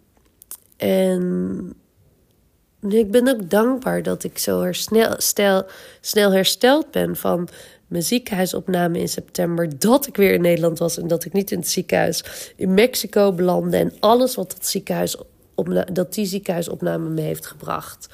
en 0.77 1.73
ik 2.81 3.11
ben 3.11 3.27
ook 3.27 3.49
dankbaar 3.49 4.03
dat 4.03 4.23
ik 4.23 4.37
zo 4.37 4.61
herstel, 4.61 5.13
stel, 5.17 5.65
snel 6.01 6.31
hersteld 6.31 6.91
ben 6.91 7.15
van 7.15 7.47
mijn 7.87 8.03
ziekenhuisopname 8.03 8.99
in 8.99 9.07
september. 9.07 9.79
Dat 9.79 10.07
ik 10.07 10.15
weer 10.15 10.33
in 10.33 10.41
Nederland 10.41 10.79
was 10.79 10.97
en 10.97 11.07
dat 11.07 11.25
ik 11.25 11.33
niet 11.33 11.51
in 11.51 11.59
het 11.59 11.69
ziekenhuis 11.69 12.51
in 12.55 12.73
Mexico 12.73 13.33
belandde. 13.33 13.77
En 13.77 13.93
alles 13.99 14.35
wat 14.35 14.51
dat, 14.51 14.67
ziekenhuis 14.67 15.17
dat 15.93 16.13
die 16.13 16.25
ziekenhuisopname 16.25 17.09
me 17.09 17.21
heeft 17.21 17.45
gebracht. 17.45 18.07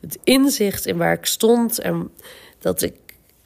Het 0.00 0.18
inzicht 0.24 0.86
in 0.86 0.96
waar 0.96 1.12
ik 1.12 1.26
stond 1.26 1.78
en 1.78 2.10
dat 2.58 2.82
ik 2.82 2.94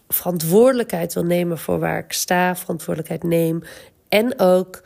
verantwoordelijkheid 0.08 1.14
wil 1.14 1.24
nemen 1.24 1.58
voor 1.58 1.78
waar 1.78 1.98
ik 1.98 2.12
sta, 2.12 2.56
verantwoordelijkheid 2.56 3.22
neem. 3.22 3.62
En 4.08 4.38
ook 4.40 4.82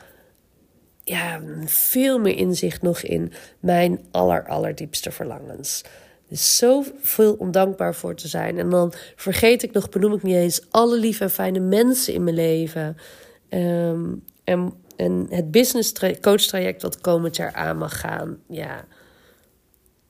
ja, 1.08 1.40
veel 1.64 2.18
meer 2.18 2.36
inzicht 2.36 2.82
nog 2.82 3.00
in 3.00 3.32
mijn 3.60 4.06
aller, 4.10 4.46
allerdiepste 4.46 5.10
verlangens. 5.10 5.82
Er 6.26 6.32
is 6.32 6.56
zoveel 6.56 7.34
om 7.34 7.50
dankbaar 7.50 7.94
voor 7.94 8.14
te 8.14 8.28
zijn. 8.28 8.58
En 8.58 8.70
dan 8.70 8.92
vergeet 9.16 9.62
ik 9.62 9.72
nog, 9.72 9.88
benoem 9.88 10.12
ik 10.12 10.22
niet 10.22 10.34
eens, 10.34 10.60
alle 10.70 10.98
lieve 10.98 11.24
en 11.24 11.30
fijne 11.30 11.60
mensen 11.60 12.14
in 12.14 12.24
mijn 12.24 12.36
leven. 12.36 12.96
Um, 13.50 14.24
en 14.44 14.72
en 14.96 15.26
het 15.30 15.50
business 15.50 15.92
coach 16.20 16.42
traject 16.42 16.82
wat 16.82 17.00
komend 17.00 17.36
jaar 17.36 17.52
aan 17.52 17.78
mag 17.78 18.00
gaan. 18.00 18.38
Ja, 18.48 18.84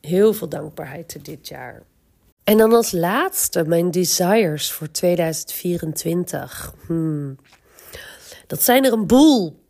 heel 0.01 0.33
veel 0.33 0.49
dankbaarheid 0.49 1.25
dit 1.25 1.47
jaar. 1.47 1.83
En 2.43 2.57
dan 2.57 2.73
als 2.73 2.91
laatste 2.91 3.63
mijn 3.63 3.91
desires 3.91 4.71
voor 4.71 4.91
2024. 4.91 6.73
Hmm. 6.85 7.35
Dat 8.47 8.63
zijn 8.63 8.85
er 8.85 8.93
een 8.93 9.07
boel. 9.07 9.65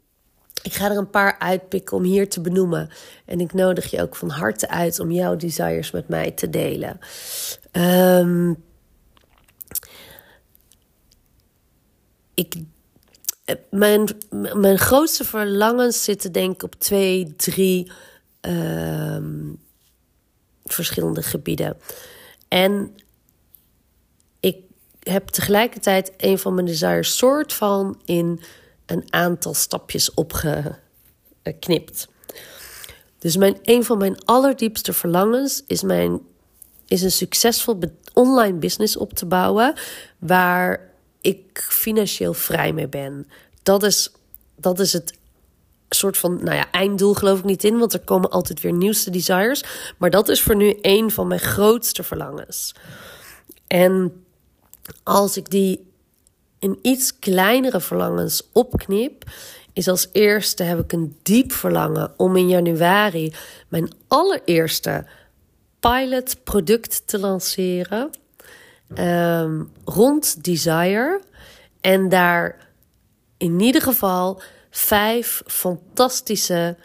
Ik 0.64 0.74
ga 0.74 0.92
er 0.92 0.98
een 0.98 1.10
paar 1.10 1.40
uitpikken 1.40 1.98
om 1.98 2.04
hier 2.04 2.30
te 2.30 2.42
benoemen. 2.42 2.90
En 3.26 3.40
ik 3.40 3.54
nodig 3.54 3.92
je 3.92 4.02
ook 4.02 4.16
van 4.16 4.30
harte 4.30 4.70
uit 4.70 5.00
om 5.00 5.12
jouw 5.12 5.36
desires 5.36 5.92
met 5.92 6.08
mij 6.08 6.32
te 6.32 6.50
delen. 6.50 7.00
Um, 7.72 8.64
ik, 12.34 12.56
eh, 13.46 13.56
mijn, 13.70 14.08
mijn 14.54 14.78
grootste 14.78 15.24
verlangens 15.24 16.04
zitten 16.04 16.32
denk 16.32 16.54
ik 16.54 16.64
op 16.64 16.76
twee, 16.76 17.36
drie 17.36 17.92
um, 18.42 19.60
verschillende 20.66 21.22
gebieden. 21.22 21.78
En 22.48 22.96
ik 24.40 24.58
heb 25.00 25.28
tegelijkertijd 25.28 26.14
een 26.18 26.40
van 26.40 26.54
mijn 26.54 26.66
desires 26.66 27.18
soort 27.18 27.54
van 27.54 28.02
in 28.06 28.42
een 28.88 29.06
aantal 29.10 29.54
stapjes 29.54 30.14
opgeknipt. 30.14 32.08
Dus 33.20 33.38
mijn, 33.38 33.58
een 33.62 33.84
van 33.84 33.98
mijn 33.98 34.26
allerdiepste 34.26 34.94
verlangens 34.94 35.64
is, 35.68 35.82
mijn, 35.82 36.20
is 36.88 37.02
een 37.02 37.12
succesvol 37.12 37.80
online 38.14 38.58
business 38.58 38.98
op 38.98 39.14
te 39.14 39.26
bouwen. 39.26 39.74
Waar 40.18 40.92
ik 41.22 41.66
financieel 41.70 42.34
vrij 42.34 42.74
mee 42.74 42.88
ben. 42.88 43.28
Dat 43.64 43.84
is, 43.84 44.12
dat 44.56 44.80
is 44.80 44.94
het 44.94 45.14
soort 45.90 46.18
van, 46.18 46.44
nou 46.44 46.56
ja, 46.56 46.72
einddoel 46.72 47.14
geloof 47.14 47.40
ik 47.40 47.46
niet 47.46 47.64
in, 47.64 47.78
want 47.78 47.94
er 47.94 48.00
komen 48.00 48.30
altijd 48.30 48.62
weer 48.62 48.74
nieuwste 48.74 49.10
desires. 49.10 49.64
Maar 49.98 50.10
dat 50.10 50.30
is 50.30 50.42
voor 50.42 50.56
nu 50.56 50.78
een 50.82 51.12
van 51.12 51.28
mijn 51.28 51.40
grootste 51.40 52.04
verlangens. 52.04 52.76
En 53.68 54.24
als 55.04 55.38
ik 55.38 55.50
die 55.50 55.87
in 56.60 56.80
iets 56.82 57.20
kleinere 57.20 57.82
verlangens 57.82 58.50
opknip, 58.54 59.24
is 59.74 59.88
als 59.88 60.10
eerste 60.12 60.64
heb 60.64 60.80
ik 60.80 60.92
een 60.92 61.18
diep 61.24 61.52
verlangen 61.52 62.14
om 62.18 62.36
in 62.36 62.48
januari 62.48 63.34
mijn 63.68 63.90
allereerste 64.08 65.06
pilot 65.80 66.44
product 66.44 67.08
te 67.08 67.20
lanceren. 67.20 68.10
Ehm, 68.94 69.64
rond 69.86 70.44
Desire. 70.44 71.22
En 71.82 72.10
daar 72.10 72.68
in 73.38 73.60
ieder 73.60 73.82
geval 73.82 74.42
vijf 74.70 75.42
fantastische, 75.46 76.78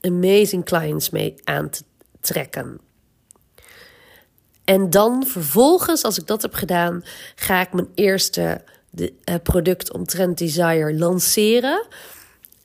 amazing 0.00 0.64
clients 0.64 1.10
mee 1.10 1.34
aan 1.44 1.70
te 1.70 1.82
trekken. 2.20 2.80
En 4.64 4.90
dan 4.90 5.26
vervolgens, 5.26 6.04
als 6.04 6.18
ik 6.18 6.26
dat 6.26 6.42
heb 6.42 6.54
gedaan, 6.54 7.04
ga 7.34 7.60
ik 7.60 7.72
mijn 7.72 7.88
eerste 7.94 8.64
de, 8.96 9.12
uh, 9.24 9.34
product 9.42 9.92
omtrent 9.92 10.38
Desire 10.38 10.94
lanceren. 10.94 11.86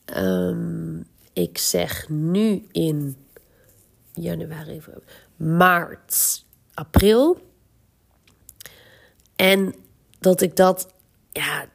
Ehm, 0.05 0.99
ik 1.33 1.57
zeg 1.57 2.09
nu 2.09 2.67
in 2.71 3.15
januari, 4.13 4.81
maart, 5.35 6.45
april. 6.73 7.37
En 9.35 9.75
dat 10.19 10.41
ik 10.41 10.55
dat, 10.55 10.87
ja, 11.31 11.65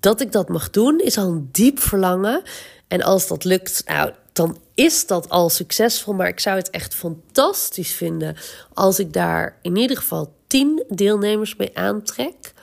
dat 0.00 0.20
ik 0.20 0.32
dat 0.32 0.48
mag 0.48 0.70
doen, 0.70 1.00
is 1.00 1.18
al 1.18 1.28
een 1.28 1.48
diep 1.52 1.78
verlangen. 1.78 2.42
En 2.88 3.02
als 3.02 3.26
dat 3.26 3.44
lukt, 3.44 3.82
nou, 3.86 4.12
dan 4.32 4.58
is 4.74 5.06
dat 5.06 5.28
al 5.28 5.48
succesvol. 5.48 6.14
Maar 6.14 6.28
ik 6.28 6.40
zou 6.40 6.56
het 6.56 6.70
echt 6.70 6.94
fantastisch 6.94 7.92
vinden 7.92 8.36
als 8.74 8.98
ik 8.98 9.12
daar 9.12 9.58
in 9.62 9.76
ieder 9.76 9.96
geval 9.96 10.34
tien 10.46 10.84
deelnemers 10.88 11.56
mee 11.56 11.78
aantrek. 11.78 12.54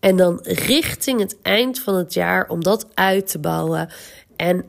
En 0.00 0.16
dan 0.16 0.38
richting 0.42 1.20
het 1.20 1.36
eind 1.42 1.78
van 1.78 1.94
het 1.94 2.14
jaar 2.14 2.48
om 2.48 2.62
dat 2.62 2.86
uit 2.94 3.30
te 3.30 3.38
bouwen. 3.38 3.88
En 4.36 4.64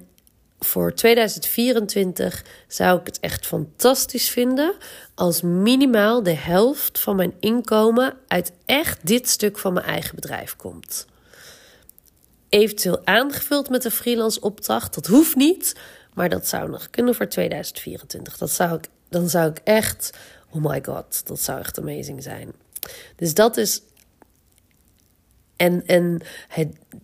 voor 0.60 0.94
2024 0.94 2.44
zou 2.68 3.00
ik 3.00 3.06
het 3.06 3.20
echt 3.20 3.46
fantastisch 3.46 4.30
vinden 4.30 4.76
als 5.16 5.42
minimaal 5.42 6.24
de 6.24 6.34
helft 6.34 7.00
van 7.00 7.16
mijn 7.16 7.34
inkomen 7.40 8.18
uit 8.28 8.52
echt 8.66 9.08
dit 9.08 9.30
stuk 9.30 9.58
van 9.58 9.74
mijn 9.74 9.86
eigen 9.86 10.16
bedrijf 10.16 10.56
komt. 10.56 11.06
Eventueel 12.50 13.02
aangevuld 13.06 13.70
met 13.70 13.86
een 13.86 13.92
freelance 13.92 14.42
opdracht, 14.42 14.94
dat 14.94 15.08
hoeft 15.08 15.36
niet, 15.36 15.76
maar 16.14 16.30
dat 16.30 16.48
zou 16.48 16.70
nog 16.70 16.90
kunnen 16.90 17.16
voor 17.16 17.28
2024. 17.28 18.38
Dat 18.38 18.52
zou 18.52 18.76
ik, 18.76 18.88
dan 19.10 19.30
zou 19.30 19.50
ik 19.50 19.62
echt, 19.64 20.12
oh 20.50 20.64
my 20.64 20.84
god, 20.86 21.28
dat 21.28 21.42
zou 21.42 21.60
echt 21.60 21.80
amazing 21.80 22.24
zijn. 22.24 22.52
Dus 23.16 23.34
dat 23.34 23.58
is 23.58 23.82
en, 25.60 25.86
en, 25.86 26.22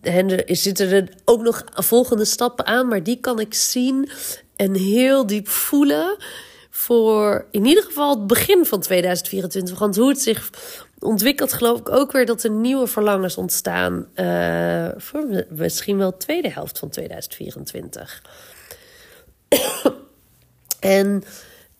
er 0.00 0.56
zitten 0.56 0.90
er 0.90 1.08
ook 1.24 1.42
nog 1.42 1.64
volgende 1.74 2.24
stappen 2.24 2.66
aan, 2.66 2.88
maar 2.88 3.02
die 3.02 3.20
kan 3.20 3.40
ik 3.40 3.54
zien 3.54 4.08
en 4.56 4.74
heel 4.74 5.26
diep 5.26 5.48
voelen. 5.48 6.16
Voor 6.70 7.46
in 7.50 7.64
ieder 7.64 7.82
geval 7.82 8.10
het 8.10 8.26
begin 8.26 8.64
van 8.64 8.80
2024. 8.80 9.78
Want 9.78 9.96
hoe 9.96 10.08
het 10.08 10.20
zich 10.20 10.50
ontwikkelt, 10.98 11.52
geloof 11.52 11.78
ik 11.78 11.88
ook 11.88 12.12
weer 12.12 12.26
dat 12.26 12.42
er 12.42 12.50
nieuwe 12.50 12.86
verlangens 12.86 13.36
ontstaan. 13.36 14.06
Uh, 14.14 14.88
voor 14.96 15.44
misschien 15.48 15.98
wel 15.98 16.10
de 16.10 16.16
tweede 16.16 16.50
helft 16.50 16.78
van 16.78 16.88
2024. 16.88 18.22
en 20.80 21.24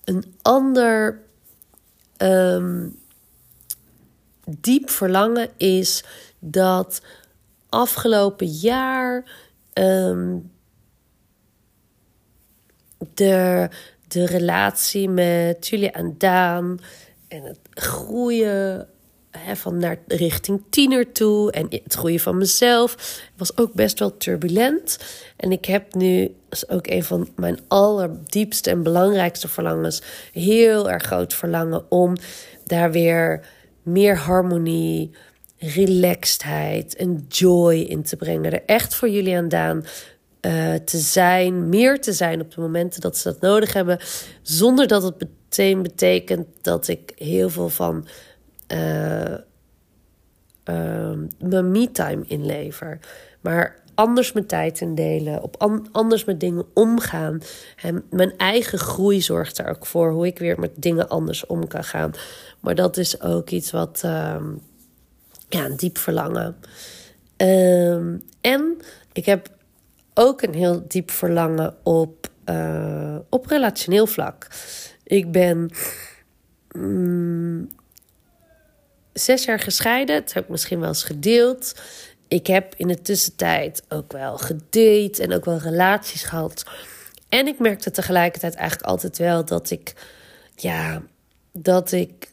een 0.05 0.35
ander 0.43 1.21
um, 2.19 2.99
diep 4.47 4.91
verlangen 4.91 5.49
is 5.57 6.05
dat 6.51 7.01
afgelopen 7.69 8.47
jaar 8.47 9.25
um, 9.75 10.51
de, 13.15 13.69
de 14.09 14.27
relatie 14.27 15.09
met 15.09 15.69
Julia 15.69 15.93
en 15.93 16.15
Daan 16.19 16.79
en 17.29 17.43
het 17.43 17.59
groeien 17.71 18.89
van 19.55 19.79
naar 19.79 19.99
richting 20.07 20.63
tiener 20.71 21.13
toe 21.13 21.51
en 21.51 21.67
het 21.71 21.95
groeien 21.95 22.21
van 22.21 22.37
mezelf 22.37 23.21
was 23.37 23.59
ook 23.59 23.73
best 23.73 23.99
wel 23.99 24.17
turbulent. 24.17 24.99
En 25.37 25.53
ik 25.53 25.65
heb 25.65 25.95
nu, 25.95 26.35
ook 26.69 26.87
een 26.87 27.05
van 27.05 27.29
mijn 27.37 27.59
allerdiepste 27.69 28.71
en 28.71 28.83
belangrijkste 28.83 29.49
verlangens, 29.49 30.03
heel 30.33 30.91
erg 30.91 31.03
groot 31.03 31.35
verlangen 31.35 31.91
om 31.91 32.17
daar 32.65 32.93
weer 32.93 33.47
meer 33.83 34.17
harmonie, 34.17 35.11
relaxedheid 35.59 36.97
en 36.97 37.25
joy 37.29 37.75
in 37.75 38.03
te 38.03 38.17
brengen. 38.17 38.53
Er 38.53 38.65
echt 38.65 38.95
voor 38.95 39.09
jullie 39.09 39.37
aan 39.37 39.49
Daan 39.49 39.85
uh, 40.41 40.75
te 40.75 40.99
zijn, 40.99 41.69
meer 41.69 42.01
te 42.01 42.13
zijn 42.13 42.41
op 42.41 42.55
de 42.55 42.61
momenten 42.61 43.01
dat 43.01 43.17
ze 43.17 43.29
dat 43.29 43.41
nodig 43.41 43.73
hebben, 43.73 43.99
zonder 44.43 44.87
dat 44.87 45.03
het 45.03 45.15
meteen 45.19 45.83
betekent 45.83 46.47
dat 46.63 46.89
ik 46.89 47.13
heel 47.17 47.51
veel 47.51 47.69
van 47.69 48.07
uh, 48.73 49.35
mijn 51.39 51.71
me-time 51.71 52.25
inlever. 52.27 52.99
Maar 53.41 53.83
anders 53.95 54.33
mijn 54.33 54.47
tijd 54.47 54.81
indelen, 54.81 55.43
op 55.43 55.57
an 55.57 55.89
anders 55.93 56.25
met 56.25 56.41
dingen 56.41 56.65
omgaan. 56.75 57.41
En 57.77 58.05
mijn 58.11 58.37
eigen 58.37 58.79
groei 58.79 59.23
zorgt 59.23 59.59
er 59.59 59.69
ook 59.69 59.87
voor 59.87 60.11
hoe 60.11 60.27
ik 60.27 60.39
weer 60.39 60.61
met 60.61 60.71
dingen 60.75 61.09
anders 61.09 61.47
om 61.47 61.67
kan 61.67 61.85
gaan. 61.85 62.13
Maar 62.61 62.75
dat 62.75 62.97
is 62.97 63.21
ook 63.21 63.51
iets 63.51 63.71
wat 63.71 64.03
uh, 64.05 64.37
ja, 65.49 65.65
een 65.65 65.77
diep 65.77 65.99
verlangen. 65.99 66.57
Um, 67.37 68.23
en 68.41 68.77
ik 69.13 69.27
heb 69.27 69.49
ook 70.15 70.43
een 70.43 70.55
heel 70.55 70.85
diep 70.89 71.11
verlangen 71.11 71.77
op, 71.83 72.31
uh, 72.45 73.17
op 73.29 73.47
relationeel 73.47 74.07
vlak. 74.07 74.47
Ik 75.05 75.33
ben 75.33 75.71
mm, 76.71 77.69
zes 79.13 79.45
jaar 79.45 79.61
gescheiden. 79.61 80.21
Dat 80.21 80.33
heb 80.33 80.45
ik 80.45 80.51
misschien 80.51 80.81
wel 80.81 80.89
eens 80.89 81.05
gedeeld. 81.05 81.75
Ik 82.29 82.47
heb 82.47 82.75
in 82.77 82.89
de 82.89 83.03
tussentijd 83.03 83.83
ook 83.89 84.13
wel 84.13 84.39
gedate 84.39 85.23
en 85.23 85.33
ook 85.33 85.45
wel 85.45 85.59
relaties 85.59 86.25
gehad. 86.25 86.65
En 87.29 87.47
ik 87.47 87.59
merkte 87.59 87.91
tegelijkertijd 87.91 88.55
eigenlijk 88.55 88.89
altijd 88.89 89.19
wel 89.19 89.45
dat 89.45 89.71
ik, 89.71 89.95
ja, 90.55 91.03
dat 91.53 91.93
ik 91.93 92.33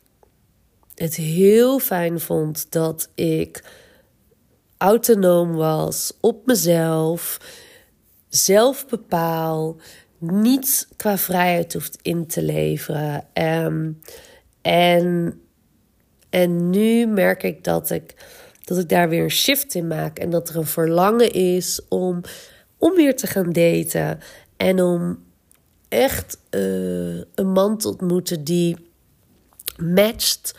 het 0.95 1.15
heel 1.15 1.79
fijn 1.79 2.19
vond 2.19 2.71
dat 2.71 3.09
ik 3.15 3.63
autonoom 4.77 5.53
was 5.53 6.13
op 6.19 6.45
mezelf, 6.45 7.39
zelf 8.29 8.87
bepaal, 8.87 9.77
niets 10.17 10.87
qua 10.95 11.17
vrijheid 11.17 11.73
hoeft 11.73 11.97
in 12.01 12.27
te 12.27 12.41
leveren. 12.41 13.25
Um, 13.33 13.99
en, 14.61 15.39
en 16.29 16.69
nu 16.69 17.05
merk 17.05 17.43
ik 17.43 17.63
dat 17.63 17.89
ik, 17.89 18.15
dat 18.63 18.77
ik 18.77 18.89
daar 18.89 19.09
weer 19.09 19.23
een 19.23 19.29
shift 19.29 19.75
in 19.75 19.87
maak 19.87 20.19
en 20.19 20.29
dat 20.29 20.49
er 20.49 20.55
een 20.55 20.65
verlangen 20.65 21.31
is 21.31 21.81
om 21.89 22.21
om 22.83 22.95
weer 22.95 23.15
te 23.15 23.27
gaan 23.27 23.51
daten 23.51 24.19
en 24.57 24.81
om 24.81 25.23
echt 25.89 26.37
uh, 26.49 27.21
een 27.35 27.51
man 27.51 27.77
te 27.77 27.87
ontmoeten 27.87 28.43
die 28.43 28.91
matcht 29.77 30.55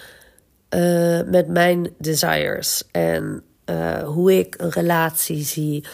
uh, 0.74 1.20
met 1.30 1.48
mijn 1.48 1.90
desires 1.98 2.82
en 2.90 3.42
uh, 3.70 4.02
hoe 4.02 4.38
ik 4.38 4.54
een 4.58 4.70
relatie 4.70 5.42
zie. 5.42 5.84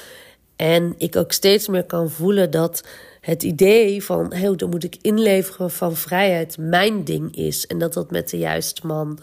En 0.57 0.95
ik 0.99 1.17
ook 1.17 1.33
steeds 1.33 1.69
meer 1.69 1.85
kan 1.85 2.11
voelen 2.11 2.51
dat 2.51 2.85
het 3.21 3.43
idee 3.43 4.05
van 4.05 4.33
hey, 4.35 4.57
dan 4.57 4.71
moet 4.71 4.85
ik 4.85 4.97
inleveren 5.01 5.71
van 5.71 5.97
vrijheid 5.97 6.59
mijn 6.59 7.05
ding 7.05 7.37
is. 7.37 7.67
En 7.67 7.79
dat 7.79 7.93
dat 7.93 8.11
met 8.11 8.31
de 8.31 8.39
juiste 8.39 8.87
man 8.87 9.19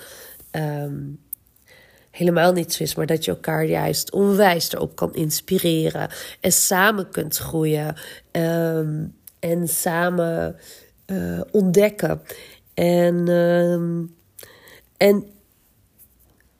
um, 0.52 1.20
helemaal 2.12 2.54
niet 2.54 2.74
zo 2.74 2.84
is. 2.84 2.96
Maar 2.96 3.06
dat 3.06 3.26
je 3.26 3.32
elkaar 3.32 3.65
juist 3.65 4.12
onwijs 4.12 4.72
erop 4.74 4.96
kan 4.96 5.13
inspireren. 5.15 6.10
En 6.39 6.52
samen 6.52 7.10
kunt 7.10 7.38
groeien. 7.38 7.96
Um, 8.32 9.15
en 9.39 9.67
samen 9.67 10.56
uh, 11.08 11.41
ontdekken. 11.52 12.22
En, 12.74 13.28
um, 13.28 14.15
en 14.98 15.26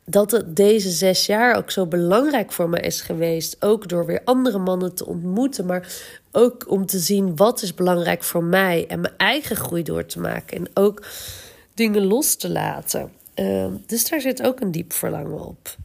dat 0.10 0.32
het 0.32 0.56
deze 0.56 0.89
zes 0.89 1.26
jaar 1.26 1.56
ook 1.56 1.72
zo 1.72 1.86
belangrijk 1.86 2.52
voor 2.52 2.70
me 2.70 2.80
is 2.80 3.02
geweest. 3.02 3.58
Ook 3.60 3.89
door 3.89 4.06
weer 4.06 4.22
andere 4.24 4.58
mannen 4.58 4.96
te 4.96 5.06
ontmoeten. 5.06 5.65
Maar 5.65 5.93
ook 6.32 6.70
om 6.70 6.86
te 6.86 7.00
zien 7.00 7.36
wat 7.36 7.62
is 7.62 7.74
belangrijk 7.74 8.24
voor 8.24 8.43
mij. 8.43 8.86
En 8.88 9.02
mijn 9.02 9.13
eigen 9.17 9.56
groei 9.56 9.84
door 9.84 10.06
te 10.06 10.20
maken. 10.20 10.58
En 10.58 10.67
ook 10.74 11.06
dingen 11.74 12.06
los 12.06 12.36
te 12.36 12.50
laten. 12.50 13.12
Uh, 13.36 13.67
dus 13.86 14.10
daar 14.10 14.22
zit 14.22 14.43
ook 14.43 14.60
een 14.60 14.72
diep 14.72 14.93
verlangen 14.93 15.46
op. 15.46 15.76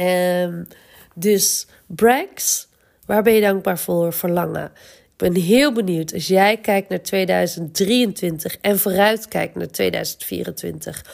Um, 0.00 0.66
dus 1.14 1.66
Brax, 1.86 2.68
waar 3.06 3.22
ben 3.22 3.32
je 3.32 3.40
dankbaar 3.40 3.78
voor? 3.78 4.12
Verlangen. 4.12 4.64
Ik 4.64 5.32
ben 5.32 5.34
heel 5.34 5.72
benieuwd 5.72 6.12
als 6.12 6.26
jij 6.26 6.56
kijkt 6.56 6.88
naar 6.88 7.02
2023 7.02 8.56
en 8.60 8.78
vooruit 8.78 9.28
kijkt 9.28 9.54
naar 9.54 9.70
2024 9.70 11.04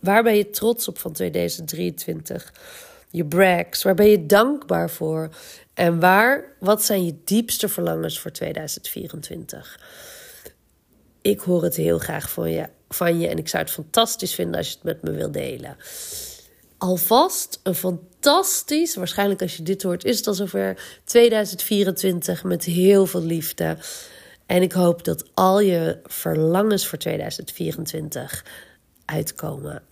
waar 0.00 0.22
ben 0.22 0.36
je 0.36 0.50
trots 0.50 0.88
op 0.88 0.98
van 0.98 1.12
2023? 1.12 2.52
Je 3.10 3.24
brags, 3.24 3.82
waar 3.82 3.94
ben 3.94 4.06
je 4.06 4.26
dankbaar 4.26 4.90
voor? 4.90 5.28
En 5.74 6.00
waar, 6.00 6.44
wat 6.60 6.84
zijn 6.84 7.04
je 7.04 7.16
diepste 7.24 7.68
verlangens 7.68 8.20
voor 8.20 8.30
2024? 8.30 9.80
Ik 11.22 11.40
hoor 11.40 11.62
het 11.62 11.76
heel 11.76 11.98
graag 11.98 12.30
van 12.30 12.50
je, 12.50 12.68
van 12.88 13.20
je 13.20 13.28
en 13.28 13.38
ik 13.38 13.48
zou 13.48 13.62
het 13.62 13.72
fantastisch 13.72 14.34
vinden 14.34 14.56
als 14.56 14.68
je 14.68 14.74
het 14.74 14.82
met 14.82 15.02
me 15.02 15.10
wilt 15.10 15.32
delen. 15.32 15.76
Alvast 16.78 17.60
een 17.62 17.74
fantastisch, 17.74 18.94
waarschijnlijk 18.94 19.42
als 19.42 19.56
je 19.56 19.62
dit 19.62 19.82
hoort, 19.82 20.04
is 20.04 20.16
het 20.16 20.26
al 20.26 20.34
zover 20.34 21.00
2024 21.04 22.44
met 22.44 22.64
heel 22.64 23.06
veel 23.06 23.22
liefde. 23.22 23.76
En 24.46 24.62
ik 24.62 24.72
hoop 24.72 25.04
dat 25.04 25.24
al 25.34 25.60
je 25.60 25.98
verlangens 26.04 26.86
voor 26.86 26.98
2024 26.98 28.44
uitkomen. 29.06 29.82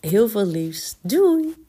Heel 0.00 0.28
veel 0.28 0.46
liefs. 0.46 0.96
Doei! 1.00 1.65